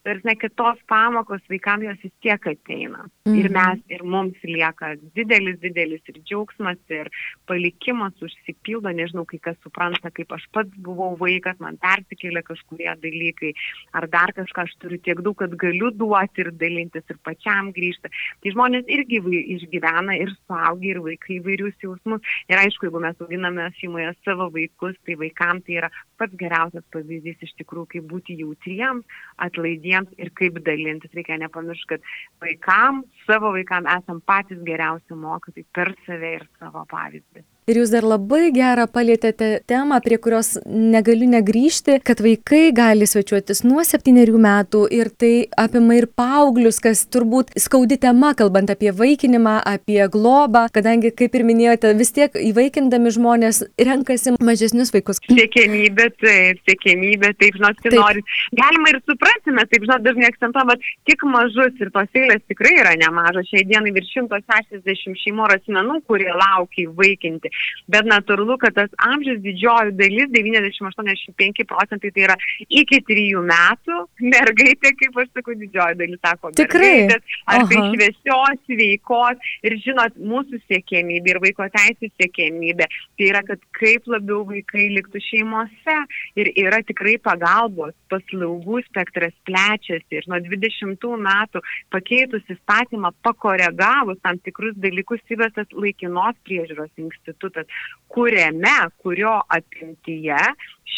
Tarsi, 0.00 0.32
kad 0.40 0.54
tos 0.56 0.78
pamokos 0.88 1.42
vaikams 1.52 1.84
jos 1.84 1.98
vis 2.06 2.12
tiek 2.24 2.46
ateina. 2.48 3.02
Mm. 3.28 3.34
Ir 3.36 3.48
mhm. 3.50 3.56
mes, 3.58 3.80
ir 3.92 4.02
mums 4.08 4.44
lieka 4.48 4.94
didelis, 5.16 5.58
didelis 5.60 6.00
ir 6.08 6.22
džiaugsmas, 6.24 6.78
ir 6.88 7.10
palikimas 7.44 8.16
užsipildo, 8.24 8.88
nežinau, 8.96 9.26
kai 9.28 9.36
kas 9.44 9.58
supranta, 9.60 10.08
kaip 10.16 10.32
aš 10.32 10.46
pats 10.56 10.72
buvau 10.80 11.18
vaikas, 11.20 11.58
man 11.60 11.76
persikėlė 11.82 12.40
kažkurie 12.46 12.88
dalykai, 13.02 13.52
ar 13.92 14.06
dar 14.08 14.32
kažką 14.38 14.64
aš 14.64 14.72
turiu 14.80 15.00
tiek 15.04 15.20
daug, 15.20 15.36
kad 15.42 15.52
galiu 15.60 15.92
duoti 15.92 16.46
ir 16.46 16.52
dalintis 16.56 17.04
ir 17.12 17.20
pačiam 17.20 17.68
grįžti. 17.76 18.08
Tai 18.40 18.54
žmonės 18.56 18.88
irgi 18.88 19.20
išgyvena 19.58 20.16
ir 20.16 20.32
suaugi, 20.46 20.94
ir 20.94 21.02
vaikai 21.04 21.36
įvairius 21.42 21.76
jausmus. 21.84 22.24
Ir 22.48 22.56
aišku, 22.62 22.88
jeigu 22.88 23.04
mes 23.04 23.20
auginame 23.20 23.68
šeimoje 23.76 24.16
savo 24.24 24.48
vaikus, 24.56 24.96
tai 25.04 25.20
vaikams 25.20 25.68
tai 25.68 25.76
yra 25.82 25.92
pats 26.16 26.40
geriausias 26.40 26.88
pavyzdys 26.88 27.44
iš 27.44 27.52
tikrųjų, 27.60 27.86
kaip 27.98 28.08
būti 28.08 28.40
jautriems, 28.40 29.20
atlaidiems 29.36 29.89
ir 30.18 30.32
kaip 30.38 30.60
dalintis. 30.66 31.12
Reikia 31.16 31.38
nepamiršti, 31.42 31.88
kad 31.94 32.10
vaikam, 32.44 33.04
savo 33.26 33.52
vaikam 33.56 33.88
esam 33.98 34.20
patys 34.26 34.60
geriausi 34.66 35.18
mokytojai 35.24 35.66
per 35.74 35.94
save 36.06 36.34
ir 36.40 36.46
savo 36.58 36.86
pavyzdį. 36.90 37.44
Ir 37.70 37.78
jūs 37.78 37.92
dar 37.92 38.02
labai 38.02 38.48
gerą 38.50 38.88
palėtėte 38.90 39.48
temą, 39.70 40.00
prie 40.02 40.16
kurios 40.18 40.56
negaliu 40.66 41.28
negryžti, 41.30 42.00
kad 42.02 42.18
vaikai 42.24 42.72
gali 42.74 43.06
svečiuotis 43.06 43.62
nuo 43.62 43.84
septyniarių 43.86 44.40
metų 44.42 44.80
ir 44.96 45.12
tai 45.14 45.44
apima 45.60 45.94
ir 46.00 46.08
paauglius, 46.18 46.80
kas 46.82 47.04
turbūt 47.14 47.52
skaudi 47.62 47.94
tema, 48.02 48.32
kalbant 48.34 48.72
apie 48.74 48.90
vaikinimą, 48.96 49.60
apie 49.70 50.00
globą, 50.10 50.64
kadangi, 50.74 51.12
kaip 51.14 51.36
ir 51.38 51.44
minėjote, 51.46 51.92
vis 52.00 52.10
tiek 52.16 52.34
įvaikindami 52.40 53.12
žmonės 53.14 53.62
renkasi 53.78 54.34
mažesnius 54.42 54.90
vaikus. 54.96 55.22
Siekėmybė, 55.30 56.08
taip, 56.18 56.64
siekėmybė, 56.66 57.32
taip, 57.38 57.60
žinot, 57.60 57.78
taip. 57.86 57.94
nori. 57.94 58.26
Galima 58.58 58.96
ir 58.96 58.98
suprasti, 59.04 59.54
mes 59.54 59.70
taip, 59.70 59.86
žinot, 59.86 60.02
dažnai 60.08 60.32
akcentuojam, 60.32 60.74
bet 60.74 60.90
tik 61.06 61.22
mažus 61.36 61.78
ir 61.78 61.94
tos 61.94 62.18
eilės 62.18 62.42
tikrai 62.50 62.74
yra 62.82 62.98
nemažos. 62.98 63.46
Šiai 63.54 63.62
dienai 63.70 63.94
virš 63.94 64.10
160 64.18 65.22
šeimų 65.22 65.48
asmenų, 65.60 66.00
kurie 66.10 66.32
laukia 66.34 66.88
įvaikinti. 66.88 67.54
Bet 67.90 68.06
natūralu, 68.06 68.56
kad 68.62 68.76
tas 68.76 68.92
amžius 69.02 69.40
didžioji 69.42 69.96
dalis, 69.98 70.30
90-85 70.34 71.64
procentai, 71.68 72.12
tai 72.14 72.26
yra 72.28 72.36
iki 72.68 73.00
3 73.08 73.42
metų, 73.50 73.98
mergaitė, 74.22 74.92
kaip 75.00 75.18
aš 75.22 75.30
sakau, 75.34 75.56
didžioji 75.58 75.98
dalis 75.98 76.22
sako, 76.24 76.52
tikrai. 76.58 77.08
Ar 77.50 77.66
tai 77.70 77.80
šviesios, 77.90 78.60
sveikos 78.68 79.50
ir 79.66 79.76
žinot, 79.84 80.16
mūsų 80.20 80.60
siekėmybė 80.68 81.34
ir 81.34 81.40
vaiko 81.42 81.66
teisų 81.74 82.10
siekėmybė, 82.14 82.86
tai 83.18 83.30
yra, 83.30 83.42
kad 83.46 83.62
kaip 83.76 84.06
labiau 84.10 84.44
vaikai 84.48 84.88
liktų 84.94 85.22
šeimose 85.26 85.96
ir 86.38 86.52
yra 86.54 86.82
tikrai 86.86 87.16
pagalbos, 87.22 87.96
paslaugų 88.12 88.82
spektras 88.86 89.34
plečiasi 89.48 90.20
ir 90.20 90.30
nuo 90.30 90.40
20 90.46 91.10
metų 91.26 91.64
pakeitus 91.94 92.46
įstatymą, 92.54 93.12
pakoregavus 93.26 94.20
tam 94.24 94.38
tikrus 94.44 94.76
dalykus 94.78 95.22
įvestas 95.30 95.70
laikinos 95.74 96.38
priežiūros 96.46 96.92
institutas 97.00 97.39
institutas, 97.40 97.66
kuriame, 98.08 98.90
kurio 99.02 99.40
apimtyje 99.48 100.36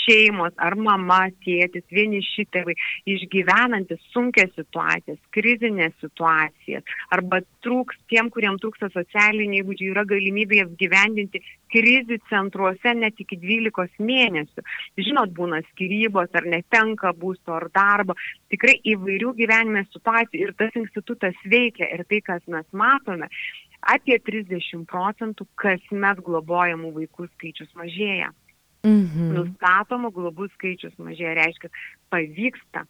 šeimos 0.03 0.55
ar 0.57 0.75
mama, 0.75 1.29
tėtis, 1.45 1.85
vieniši 1.93 2.47
tėvai 2.51 2.75
išgyvenantis 3.07 4.01
sunkia 4.11 4.49
situacijas, 4.57 5.21
krizinės 5.31 5.93
situacijas 6.01 6.83
arba 7.13 7.43
trūks 7.63 7.99
tiem, 8.11 8.31
kuriem 8.33 8.57
trūksta 8.59 8.89
socialiniai 8.95 9.63
įgūdžiai, 9.63 9.93
yra 9.93 10.05
galimybė 10.09 10.63
apgyvendinti 10.65 11.43
krizių 11.73 12.19
centruose 12.31 12.95
net 12.97 13.21
iki 13.21 13.37
12 13.39 14.01
mėnesių. 14.01 14.65
Žinot, 14.99 15.37
būna 15.37 15.63
skirybos 15.71 16.33
ar 16.35 16.49
netenka 16.49 17.13
būsto 17.13 17.55
ar 17.61 17.69
darbo, 17.77 18.17
tikrai 18.51 18.79
įvairių 18.95 19.37
gyvenime 19.39 19.85
situacijų 19.93 20.49
ir 20.49 20.57
tas 20.59 20.81
institutas 20.81 21.37
veikia 21.45 21.93
ir 21.93 22.07
tai, 22.09 22.25
kas 22.25 22.43
mes 22.49 22.67
matome, 22.73 23.29
apie 23.83 24.19
30 24.23 24.87
procentų 24.91 25.47
kasmet 25.61 26.23
globojamų 26.25 26.93
vaikų 26.97 27.29
skaičius 27.35 27.73
mažėja. 27.79 28.31
Mhm. 28.87 29.31
Nustatomų 29.37 30.11
globų 30.15 30.49
skaičius 30.57 30.95
mažėja, 30.99 31.37
reiškia, 31.39 31.71
pavyksta 32.11 32.87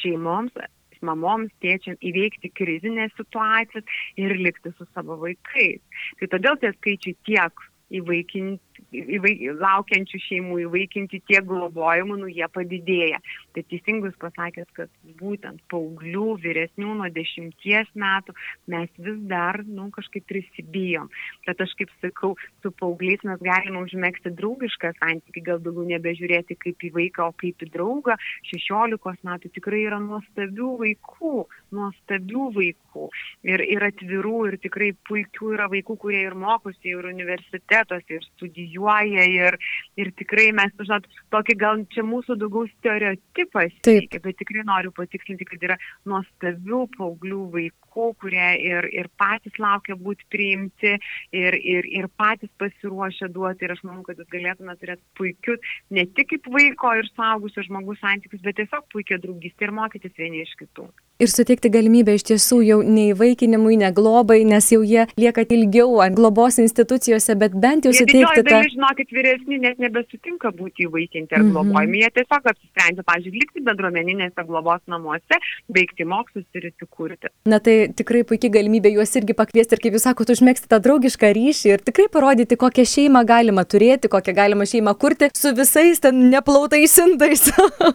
šeimoms, 0.00 0.56
mamoms, 1.04 1.52
tėčiam 1.64 1.96
įveikti 2.04 2.50
krizinės 2.52 3.12
situacijas 3.16 3.84
ir 4.20 4.36
likti 4.36 4.72
su 4.76 4.86
savo 4.94 5.16
vaikais. 5.22 5.80
Tai 6.20 6.28
todėl 6.34 6.58
tie 6.60 6.72
skaičiai 6.76 7.16
tiek 7.28 7.64
įvaikinti, 8.00 8.60
laukiančių 8.90 10.18
šeimų, 10.26 10.58
įvaikinti 10.66 11.20
tiek 11.28 11.44
globojimų, 11.46 12.16
nu 12.24 12.30
jie 12.30 12.46
padidėja. 12.52 13.20
Tai 13.54 13.62
teisingus 13.70 14.14
pasakęs, 14.20 14.68
kad 14.74 14.90
būtent 15.20 15.62
paauglių 15.70 16.36
vyresnių 16.42 16.96
nuo 16.98 17.08
dešimties 17.14 17.90
metų 17.94 18.34
mes 18.70 18.90
vis 18.98 19.18
dar, 19.30 19.62
nu, 19.66 19.90
kažkaip 19.94 20.26
prisibijom. 20.26 21.10
Tad 21.46 21.62
aš 21.62 21.74
kaip 21.78 21.92
sakau, 22.02 22.34
su 22.62 22.72
paaugliais 22.80 23.22
mes 23.26 23.40
galime 23.42 23.82
užmėgsti 23.84 24.34
draugišką 24.38 24.92
santykį, 24.98 25.44
gal 25.46 25.62
daugiau 25.62 25.86
nebežiūrėti 25.90 26.58
kaip 26.58 26.86
į 26.86 26.92
vaiką, 26.98 27.30
o 27.30 27.36
kaip 27.40 27.62
į 27.62 27.70
draugą. 27.74 28.18
16 28.50 29.24
metų 29.26 29.52
tikrai 29.54 29.84
yra 29.86 30.00
nuostabių 30.02 30.74
vaikų, 30.84 31.34
nuostabių 31.76 32.50
vaikų 32.58 33.08
ir, 33.46 33.64
ir 33.64 33.86
atvirų, 33.90 34.36
ir 34.50 34.58
tikrai 34.62 34.92
puikių 35.08 35.54
yra 35.56 35.70
vaikų, 35.72 35.96
kurie 36.00 36.22
ir 36.26 36.36
mokosi, 36.38 36.92
ir 36.92 37.06
universitetuose, 37.10 38.18
ir 38.18 38.26
studijuoja, 38.34 38.79
ir, 38.80 39.56
ir 40.00 40.10
tikrai 40.18 40.50
mes, 40.56 40.72
žinot, 40.78 41.06
tokį 41.34 41.56
gal 41.60 41.82
čia 41.94 42.04
mūsų 42.06 42.36
daugiau 42.40 42.68
stereotipas, 42.76 43.74
Taip. 43.86 44.16
bet 44.24 44.38
tikrai 44.40 44.64
noriu 44.66 44.92
patikslinti, 44.96 45.46
kad 45.48 45.66
yra 45.68 45.76
nuostabių 46.08 46.86
paauglių 46.96 47.42
vaikų, 47.56 48.08
kurie 48.22 48.48
ir, 48.62 48.88
ir 48.94 49.10
patys 49.20 49.58
laukia 49.58 49.96
būti 49.96 50.26
priimti, 50.30 50.96
ir, 51.32 51.58
ir, 51.58 51.86
ir 52.00 52.08
patys 52.16 52.50
pasiruošę 52.58 53.30
duoti, 53.34 53.66
ir 53.66 53.76
aš 53.76 53.84
manau, 53.86 54.02
kad 54.06 54.18
jūs 54.20 54.30
galėtume 54.32 54.76
turėti 54.80 55.04
puikius, 55.18 55.76
ne 55.90 56.06
tik 56.06 56.32
kaip 56.34 56.50
vaiko 56.54 56.96
ir 57.00 57.08
saugusio 57.14 57.66
žmogus 57.66 58.00
santykius, 58.02 58.44
bet 58.46 58.60
tiesiog 58.60 58.86
puikia 58.92 59.20
draugystė 59.22 59.68
ir 59.68 59.78
mokytis 59.82 60.18
vieni 60.18 60.44
iš 60.46 60.56
kitų. 60.60 60.90
Ir 61.20 61.28
suteikti 61.28 61.68
galimybę 61.72 62.14
iš 62.16 62.24
tiesų 62.30 62.60
jau 62.64 62.78
neįvaikinimui, 62.80 63.74
neglobai, 63.82 64.38
nes 64.48 64.70
jau 64.72 64.80
jie 64.80 65.04
lieka 65.20 65.44
ilgiau 65.52 65.98
ant 66.00 66.16
globos 66.16 66.56
institucijose, 66.62 67.34
bet 67.36 67.56
bent 67.60 67.84
jau 67.84 67.92
suteikti 67.92 68.44
tą... 68.46 68.62
Žinokit, 68.72 69.12
vyresni 69.12 69.58
net 69.60 69.80
nebesutinka 69.82 70.52
būti 70.56 70.86
įvaikinti 70.86 71.36
ar 71.36 71.42
mhm. 71.42 71.50
globojami, 71.52 72.00
jie 72.04 72.10
tiesiog 72.16 72.48
apsisprendžia, 72.52 73.04
pavyzdžiui, 73.04 73.42
likti 73.42 73.64
bendruomeninėse 73.66 74.46
globos 74.48 74.80
namuose, 74.88 75.40
baigti 75.68 76.06
mokslus 76.08 76.46
ir 76.56 76.70
įsikurti. 76.70 77.28
Na 77.50 77.60
tai 77.60 77.76
tikrai 77.96 78.22
puikiai 78.24 78.54
galimybė 78.56 78.94
juos 78.94 79.12
irgi 79.20 79.36
pakviesti 79.36 79.76
ir, 79.76 79.84
kaip 79.84 79.98
jūs 79.98 80.08
sakote, 80.08 80.38
užmėgsti 80.38 80.72
tą 80.72 80.80
draugišką 80.86 81.32
ryšį 81.36 81.74
ir 81.74 81.84
tikrai 81.84 82.08
parodyti, 82.12 82.56
kokią 82.60 82.86
šeimą 82.94 83.26
galima 83.28 83.66
turėti, 83.68 84.08
kokią 84.12 84.36
galima 84.40 84.64
šeimą 84.68 84.96
kurti 85.00 85.30
su 85.36 85.52
visais 85.56 86.00
ten 86.00 86.30
neplautais 86.32 86.96
indais, 87.04 87.44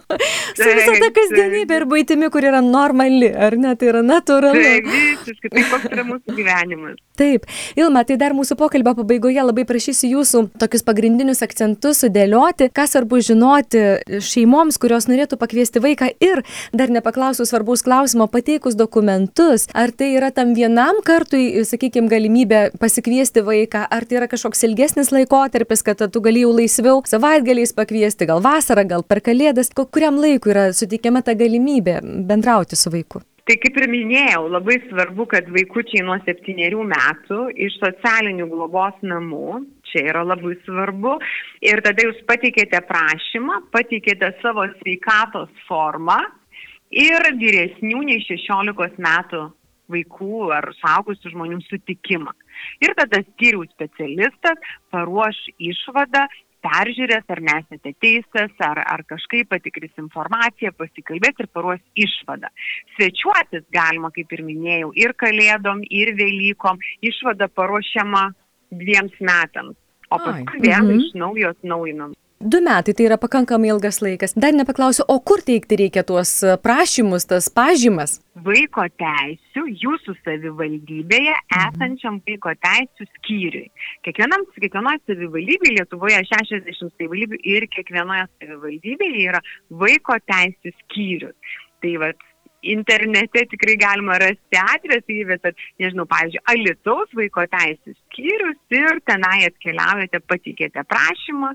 su 0.58 0.70
visa 0.70 0.96
ta 1.02 1.12
kasdienybė 1.18 1.82
ir 1.82 1.90
baitimi, 1.90 2.30
kur 2.30 2.46
yra 2.46 2.62
normali, 2.62 3.15
ar 3.32 3.56
ne, 3.60 3.74
tai 3.78 3.90
yra 3.92 4.02
natūralu. 4.04 4.62
Taip, 4.62 4.88
visiškai, 4.92 5.52
tai 5.52 5.66
koks 5.72 5.90
yra 5.92 6.04
mūsų 6.06 6.36
gyvenimas. 6.36 6.96
Taip, 7.16 7.46
Ilma, 7.80 8.02
tai 8.04 8.18
dar 8.20 8.34
mūsų 8.36 8.58
pokalbio 8.60 8.92
pabaigoje 8.98 9.40
labai 9.40 9.64
prašysiu 9.68 10.10
jūsų 10.18 10.42
tokius 10.60 10.84
pagrindinius 10.84 11.40
akcentus 11.44 12.02
sudėlioti, 12.02 12.68
ką 12.76 12.84
svarbu 12.90 13.22
žinoti 13.24 13.82
šeimoms, 14.20 14.76
kurios 14.82 15.08
norėtų 15.08 15.38
pakviesti 15.40 15.80
vaiką 15.80 16.10
ir 16.20 16.42
dar 16.76 16.92
nepaklausiu 16.92 17.46
svarbaus 17.48 17.84
klausimo, 17.86 18.28
pateikus 18.28 18.76
dokumentus, 18.76 19.64
ar 19.72 19.94
tai 19.96 20.10
yra 20.18 20.28
tam 20.36 20.52
vienam 20.58 21.00
kartui, 21.06 21.64
sakykime, 21.64 22.10
galimybė 22.12 22.60
pasikviesti 22.82 23.40
vaiką, 23.46 23.86
ar 23.88 24.04
tai 24.04 24.20
yra 24.20 24.28
kažkoks 24.28 24.66
ilgesnis 24.68 25.12
laikotarpis, 25.14 25.86
kad 25.86 26.04
tu 26.12 26.24
galėjai 26.24 26.52
laisviau 26.60 27.00
savaitgaliais 27.08 27.72
pakviesti, 27.76 28.28
gal 28.28 28.44
vasarą, 28.44 28.84
gal 28.92 29.06
per 29.08 29.24
kalėdas, 29.24 29.72
kuriam 29.72 30.20
laikui 30.20 30.52
yra 30.52 30.68
suteikiama 30.76 31.24
ta 31.24 31.32
galimybė 31.32 32.02
bendrauti 32.28 32.76
su 32.76 32.92
vaiku. 32.92 33.05
Tai 33.46 33.54
kaip 33.62 33.76
ir 33.78 33.86
minėjau, 33.86 34.48
labai 34.50 34.80
svarbu, 34.88 35.28
kad 35.30 35.46
vaikučiai 35.54 36.02
nuo 36.02 36.16
septyniarių 36.26 36.82
metų 36.90 37.44
iš 37.66 37.76
socialinių 37.78 38.48
globos 38.50 38.96
namų, 39.06 39.60
čia 39.86 40.02
yra 40.10 40.24
labai 40.26 40.56
svarbu, 40.64 41.12
ir 41.62 41.82
tada 41.86 42.08
jūs 42.08 42.18
pateikėte 42.26 42.80
prašymą, 42.88 43.60
pateikėte 43.76 44.32
savo 44.40 44.66
sveikatos 44.80 45.52
formą 45.68 46.18
ir 46.90 47.30
vyresnių 47.38 48.02
nei 48.08 48.18
16 48.26 48.98
metų 49.06 49.44
vaikų 49.94 50.48
ar 50.56 50.66
saugusių 50.80 51.30
žmonių 51.36 51.60
sutikimą. 51.68 52.34
Ir 52.82 52.94
tada 52.98 53.22
skyrių 53.22 53.62
specialistas 53.70 54.58
paruoš 54.90 55.38
išvadą 55.70 56.24
peržiūrės, 56.66 57.24
ar 57.30 57.42
nesate 57.48 57.94
teistas, 58.02 58.52
ar, 58.64 58.82
ar 58.82 59.04
kažkaip 59.08 59.50
patikris 59.52 59.94
informaciją, 60.02 60.74
pasikalbės 60.76 61.42
ir 61.42 61.50
paruos 61.54 61.82
išvadą. 62.06 62.50
Svečiuotis 62.96 63.66
galima, 63.74 64.10
kaip 64.14 64.34
ir 64.36 64.44
minėjau, 64.46 64.92
ir 64.98 65.14
kalėdom, 65.18 65.84
ir 65.86 66.14
Velykom. 66.18 66.82
Išvada 67.06 67.48
paruošiama 67.54 68.28
dviems 68.74 69.14
metams, 69.22 69.78
o 70.10 70.18
paskui 70.18 70.62
vėl 70.64 70.82
mhm. 70.82 71.00
iš 71.00 71.18
naujo 71.18 71.54
atnaujinam. 71.54 72.16
Du 72.38 72.60
metai 72.60 72.92
tai 72.92 73.06
yra 73.08 73.16
pakankamai 73.16 73.70
ilgas 73.72 74.02
laikas. 74.04 74.34
Dar 74.36 74.52
nepaklausiu, 74.52 75.06
o 75.08 75.16
kur 75.24 75.40
teikti 75.40 75.78
reikia 75.80 76.02
tuos 76.04 76.42
e, 76.44 76.52
prašymus, 76.60 77.24
tas 77.30 77.48
pažymas? 77.48 78.18
Vaiko 78.44 78.84
teisų 79.00 79.64
jūsų 79.84 80.14
savivaldybėje 80.20 81.32
esančiam 81.62 82.18
vaiko 82.28 82.52
teisų 82.60 83.08
skyriui. 83.14 83.70
Kiekvienam, 84.04 84.44
kiekvienoje 84.58 85.00
savivaldybėje, 85.08 85.78
Lietuvoje 85.78 86.20
60 86.28 86.92
savivaldybių 86.92 87.40
ir 87.54 87.68
kiekvienoje 87.72 88.28
savivaldybėje 88.28 89.26
yra 89.30 89.40
vaiko 89.84 90.20
teisų 90.28 90.74
skyrius. 90.82 91.56
Tai 91.80 91.94
vad, 92.04 92.20
internete 92.66 93.46
tikrai 93.48 93.78
galima 93.80 94.18
rasti 94.20 94.60
adresą 94.60 95.16
įvietat, 95.22 95.56
nežinau, 95.80 96.04
pavyzdžiui, 96.10 96.44
Alitaus 96.52 97.16
vaiko 97.16 97.46
teisų 97.56 97.96
skyrius 97.96 98.76
ir 98.76 99.00
tenai 99.08 99.46
atkeliaujate, 99.48 100.20
patikėte 100.28 100.84
prašymą 100.84 101.54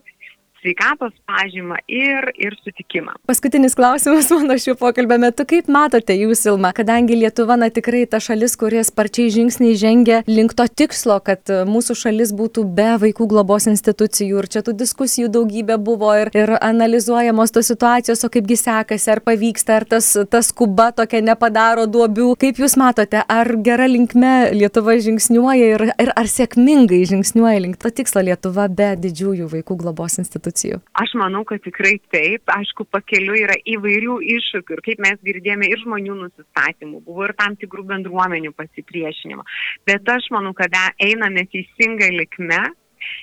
sveikatos 0.62 1.14
pažymą 1.26 1.78
ir, 1.90 2.32
ir 2.38 2.56
sutikimą. 2.64 3.18
Paskutinis 3.30 3.76
klausimas 3.78 4.30
mano 4.36 4.58
šių 4.62 4.76
pokalbio 4.80 5.18
metu. 5.22 5.46
Kaip 5.50 5.70
matote 5.72 6.16
jūs, 6.16 6.46
Ilma, 6.50 6.72
kadangi 6.78 7.18
Lietuva 7.18 7.58
na, 7.60 7.72
tikrai 7.74 8.04
ta 8.10 8.22
šalis, 8.24 8.56
kurie 8.60 8.84
sparčiai 8.86 9.32
žingsniai 9.34 9.78
žengia 9.80 10.22
link 10.30 10.54
to 10.58 10.68
tikslo, 10.70 11.18
kad 11.26 11.50
e, 11.52 11.62
mūsų 11.70 11.98
šalis 12.04 12.34
būtų 12.38 12.66
be 12.78 12.90
vaikų 13.02 13.28
globos 13.32 13.68
institucijų 13.72 14.44
ir 14.44 14.50
čia 14.54 14.64
tų 14.66 14.76
diskusijų 14.80 15.32
daugybė 15.34 15.80
buvo 15.82 16.14
ir, 16.20 16.32
ir 16.38 16.56
analizuojamos 16.60 17.54
tos 17.56 17.72
situacijos, 17.72 18.24
o 18.26 18.32
kaipgi 18.32 18.60
sekasi, 18.62 19.10
ar 19.16 19.24
pavyksta, 19.26 19.82
ar 19.82 19.88
tas, 19.96 20.12
tas 20.32 20.52
kuba 20.56 20.92
tokia 20.96 21.24
nepadaro 21.26 21.88
duobių. 21.90 22.34
Kaip 22.42 22.62
jūs 22.62 22.78
matote, 22.80 23.24
ar 23.26 23.54
gera 23.66 23.90
linkme 23.90 24.52
Lietuva 24.56 24.98
žingsniuoja 25.02 25.74
ir, 25.76 25.88
ir 26.02 26.14
ar 26.18 26.30
sėkmingai 26.30 27.04
žingsniuoja 27.10 27.66
link 27.66 27.82
to 27.82 27.92
tikslo 28.02 28.24
Lietuva 28.26 28.68
be 28.70 28.94
didžiųjų 29.02 29.50
vaikų 29.56 29.80
globos 29.82 30.20
institucijų? 30.22 30.51
Institucijų? 30.52 30.82
Aš 30.94 31.16
manau, 31.20 31.44
kad 31.46 31.62
tikrai 31.64 32.00
taip. 32.12 32.44
Aišku, 32.52 32.86
pakeliu 32.92 33.36
yra 33.40 33.56
įvairių 33.66 34.20
iššūkių 34.38 34.76
ir 34.78 34.84
kaip 34.86 35.00
mes 35.00 35.18
girdėjome 35.24 35.70
ir 35.72 35.80
žmonių 35.84 36.18
nusistatymų, 36.26 37.02
buvo 37.06 37.26
ir 37.26 37.34
tam 37.38 37.56
tikrų 37.56 37.88
bendruomenių 37.88 38.54
pasipriešinimo. 38.58 39.44
Bet 39.88 40.08
aš 40.10 40.30
manau, 40.32 40.54
kad 40.54 40.72
einame 41.00 41.48
teisingai 41.52 42.14
likme 42.18 42.62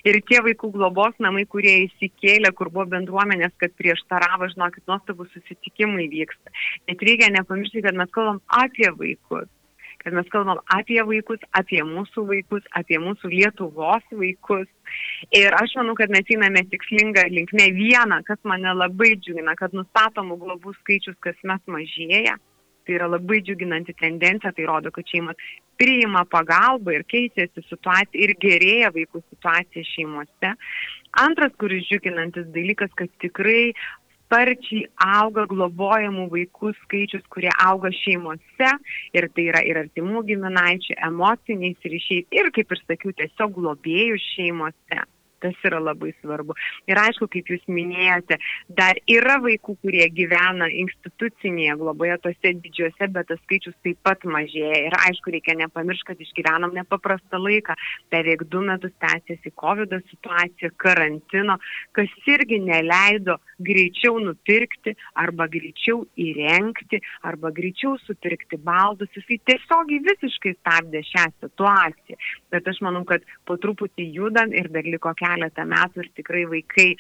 Ir 0.03 0.17
tie 0.27 0.41
vaikų 0.43 0.73
globos 0.75 1.15
namai, 1.23 1.45
kurie 1.47 1.85
įsikėlė, 1.85 2.51
kur 2.59 2.67
buvo 2.67 2.89
bendruomenės, 2.97 3.53
kad 3.63 3.71
prieštaravo, 3.79 4.49
žinokit, 4.51 4.83
nuostabus 4.91 5.31
susitikimai 5.31 6.09
vyksta. 6.11 6.51
Bet 6.91 7.05
reikia 7.07 7.29
nepamiršti, 7.31 7.85
kad 7.87 7.95
mes 7.95 8.11
kalbam 8.11 8.41
apie 8.59 8.91
vaikus 8.99 9.47
kad 10.03 10.15
mes 10.15 10.29
kalbam 10.33 10.61
apie 10.75 11.01
vaikus, 11.05 11.43
apie 11.59 11.81
mūsų 11.87 12.25
vaikus, 12.29 12.67
apie 12.79 13.01
mūsų 13.03 13.31
Lietuvos 13.33 14.05
vaikus. 14.15 14.69
Ir 15.35 15.55
aš 15.59 15.75
manau, 15.81 15.97
kad 15.99 16.13
mes 16.15 16.29
einame 16.33 16.63
tikslinga 16.71 17.27
linkme 17.33 17.71
vieną, 17.77 18.23
kas 18.29 18.41
mane 18.49 18.73
labai 18.77 19.17
džiugina, 19.19 19.57
kad 19.59 19.75
nustatomų 19.77 20.39
globų 20.45 20.77
skaičius 20.81 21.19
kasmet 21.25 21.65
mažėja. 21.67 22.39
Tai 22.89 22.95
yra 22.97 23.09
labai 23.13 23.43
džiuginanti 23.45 23.93
tendencija, 24.01 24.55
tai 24.57 24.65
rodo, 24.65 24.89
kad 24.95 25.05
šeimos 25.13 25.37
priima 25.77 26.23
pagalbą 26.33 26.95
ir 26.97 27.05
keisėsi 27.13 27.67
situacija 27.67 28.23
ir 28.25 28.33
gerėja 28.41 28.89
vaikų 28.95 29.21
situacija 29.27 29.85
šeimose. 29.91 30.55
Antras, 31.21 31.53
kuris 31.61 31.85
džiuginantis 31.91 32.49
dalykas, 32.55 32.95
kad 32.97 33.13
tikrai 33.21 33.75
sparčiai 34.29 34.85
auga 35.01 35.47
globojamų 35.49 36.29
vaikų 36.33 36.73
skaičius, 36.85 37.25
kurie 37.33 37.51
auga 37.65 37.91
šeimose 37.97 38.73
ir 39.17 39.29
tai 39.33 39.49
yra 39.49 39.63
ir 39.65 39.81
artimų 39.85 40.25
giminaičių, 40.29 40.99
emociniais 41.09 41.81
ryšiais 41.85 42.29
ir, 42.37 42.51
kaip 42.53 42.77
ir 42.77 42.83
sakiau, 42.85 43.15
tiesiog 43.17 43.57
globėjų 43.57 44.21
šeimose. 44.35 45.07
Tas 45.39 45.55
yra 45.63 45.79
labai 45.79 46.11
svarbu. 46.19 46.57
Ir 46.91 46.99
aišku, 46.99 47.29
kaip 47.31 47.51
jūs 47.53 47.63
minėjote, 47.71 48.39
dar 48.75 48.99
yra 49.07 49.37
vaikų, 49.45 49.77
kurie 49.85 50.07
gyvena 50.11 50.67
institucinėje 50.83 51.77
globoje, 51.79 52.17
tose 52.25 52.53
didžiuose, 52.65 53.09
bet 53.15 53.29
tas 53.31 53.39
skaičius 53.45 53.77
taip 53.87 54.01
pat 54.03 54.27
mažėja. 54.27 54.81
Ir 54.89 54.97
aišku, 54.99 55.31
reikia 55.35 55.55
nepamiršti, 55.61 56.09
kad 56.11 56.25
išgyvenom 56.27 56.75
nepaprastą 56.75 57.39
laiką. 57.39 57.77
Beveik 58.11 58.43
du 58.51 58.65
metus 58.67 58.95
tęsiasi 59.05 59.55
COVID 59.63 59.95
situacija, 60.09 60.73
karantino, 60.77 61.59
kas 61.95 62.11
irgi 62.27 62.59
neleido 62.65 63.39
greičiau 63.63 64.19
nupirkti 64.23 64.97
arba 65.23 65.47
greičiau 65.51 66.03
įrengti 66.19 67.01
arba 67.31 67.53
greičiau 67.55 67.95
supirkti 68.07 68.59
baldus. 68.59 69.11
Jisai 69.15 69.39
tiesiogiai 69.47 70.03
visiškai 70.11 70.57
stabdė 70.59 71.05
šią 71.07 71.27
situaciją. 71.39 72.19
Bet 72.51 72.69
aš 72.71 72.83
manau, 72.87 73.05
kad 73.07 73.23
po 73.47 73.59
truputį 73.61 74.11
judam 74.19 74.55
ir 74.57 74.71
dar 74.75 74.87
liko 74.87 75.15
kelias 75.15 75.28
keletą 75.29 75.69
metų 75.69 76.05
ir 76.05 76.13
tikrai 76.19 76.45
vaikai 76.49 76.93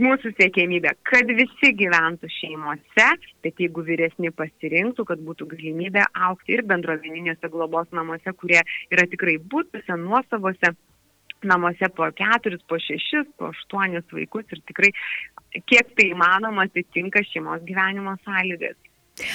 mūsų 0.00 0.32
siekėmybė, 0.34 0.92
kad 1.06 1.30
visi 1.36 1.72
gyventų 1.78 2.30
šeimose, 2.40 3.06
bet 3.44 3.60
jeigu 3.62 3.84
vyresni 3.86 4.32
pasirinktų, 4.34 5.04
kad 5.06 5.22
būtų 5.26 5.46
galimybė 5.52 6.06
aukti 6.26 6.56
ir 6.56 6.64
bendrovininėse 6.66 7.50
globos 7.52 7.90
namuose, 7.94 8.32
kurie 8.40 8.62
yra 8.90 9.06
tikrai 9.10 9.36
būtuose, 9.52 9.98
nuosavose 10.00 10.74
namuose 11.46 11.88
po 11.96 12.08
keturis, 12.16 12.62
po 12.68 12.78
šešis, 12.82 13.30
po 13.38 13.50
aštuonis 13.54 14.04
vaikus 14.12 14.50
ir 14.52 14.60
tikrai 14.68 14.90
kiek 15.70 15.94
tai 15.96 16.10
įmanoma 16.10 16.66
atitinka 16.68 17.22
šeimos 17.30 17.64
gyvenimo 17.68 18.16
sąlygas. 18.26 18.76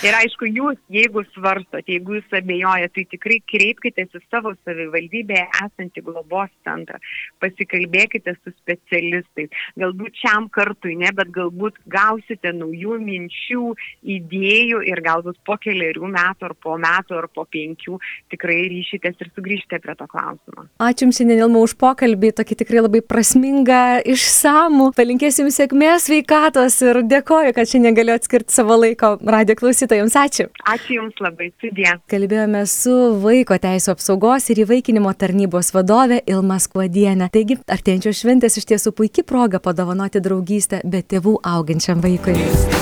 Ir 0.06 0.15
aišku, 0.17 0.48
jūs, 0.50 0.80
jeigu 0.91 1.24
svarstot, 1.34 1.86
jeigu 1.89 2.17
jūs 2.17 2.36
abejojate, 2.36 2.91
tai 2.95 3.06
tikrai 3.12 3.38
kreipkite 3.50 4.06
į 4.06 4.21
savo 4.32 4.54
savivaldybėje 4.65 5.45
esantį 5.65 6.04
globos 6.06 6.52
centrą, 6.67 7.00
pasikalbėkite 7.43 8.36
su 8.38 8.54
specialistais. 8.56 9.52
Galbūt 9.80 10.17
šiam 10.21 10.48
kartui 10.54 10.95
ne, 11.00 11.12
bet 11.15 11.32
galbūt 11.36 11.80
gausite 11.91 12.54
naujų 12.56 13.00
minčių, 13.04 13.71
idėjų 14.15 14.82
ir 14.89 15.02
galbūt 15.06 15.39
po 15.48 15.58
keliarių 15.62 16.12
metų 16.15 16.50
ar 16.50 16.56
po 16.65 16.78
metų 16.82 17.19
ar 17.21 17.30
po 17.34 17.45
penkių 17.52 18.00
tikrai 18.34 18.65
ryšitės 18.71 19.21
ir 19.21 19.32
sugrįžtite 19.36 19.82
prie 19.84 19.98
to 20.00 20.10
klausimo. 20.12 20.67
Ačiū 20.82 21.06
Jums, 21.06 21.19
šiandien 21.19 21.43
Ilma, 21.43 21.62
už 21.62 21.76
pokalbį, 21.78 22.32
tokį 22.39 22.60
tikrai 22.63 22.82
labai 22.82 23.04
prasmingą, 23.06 24.02
išsamų. 24.10 24.89
Palinkėsim 24.98 25.52
sėkmės, 25.54 26.08
sveikatos 26.10 26.80
ir 26.82 27.04
dėkoju, 27.06 27.54
kad 27.54 27.69
šiandien 27.69 27.98
galiu 27.98 28.15
atskirti 28.15 28.56
savo 28.56 28.80
laiko 28.80 29.15
radio 29.21 29.54
klausimą 29.60 29.75
klausytojams. 29.76 30.16
Ačiū. 30.16 30.48
Ačiū 30.64 30.96
Jums 31.00 31.20
labai, 31.20 31.52
sudė. 31.62 31.98
Kalbėjome 32.12 32.66
su 32.68 32.94
Vaiko 33.22 33.58
Teisų 33.60 33.96
apsaugos 33.96 34.50
ir 34.50 34.64
įvaikinimo 34.64 35.12
tarnybos 35.14 35.74
vadovė 35.76 36.22
Ilma 36.28 36.60
Skuodienė. 36.60 37.30
Taigi, 37.32 37.60
artėjančios 37.68 38.24
šventės 38.24 38.58
iš 38.58 38.70
tiesų 38.72 38.96
puikia 38.96 39.26
proga 39.28 39.60
padovanoti 39.60 40.24
draugystę 40.24 40.82
be 40.86 41.04
tėvų 41.04 41.40
augančiam 41.44 42.02
vaikui. 42.04 42.40
Aš 42.40 42.75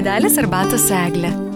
Puodelis 0.00 0.38
arbatos 0.40 0.86
eglė. 0.96 1.50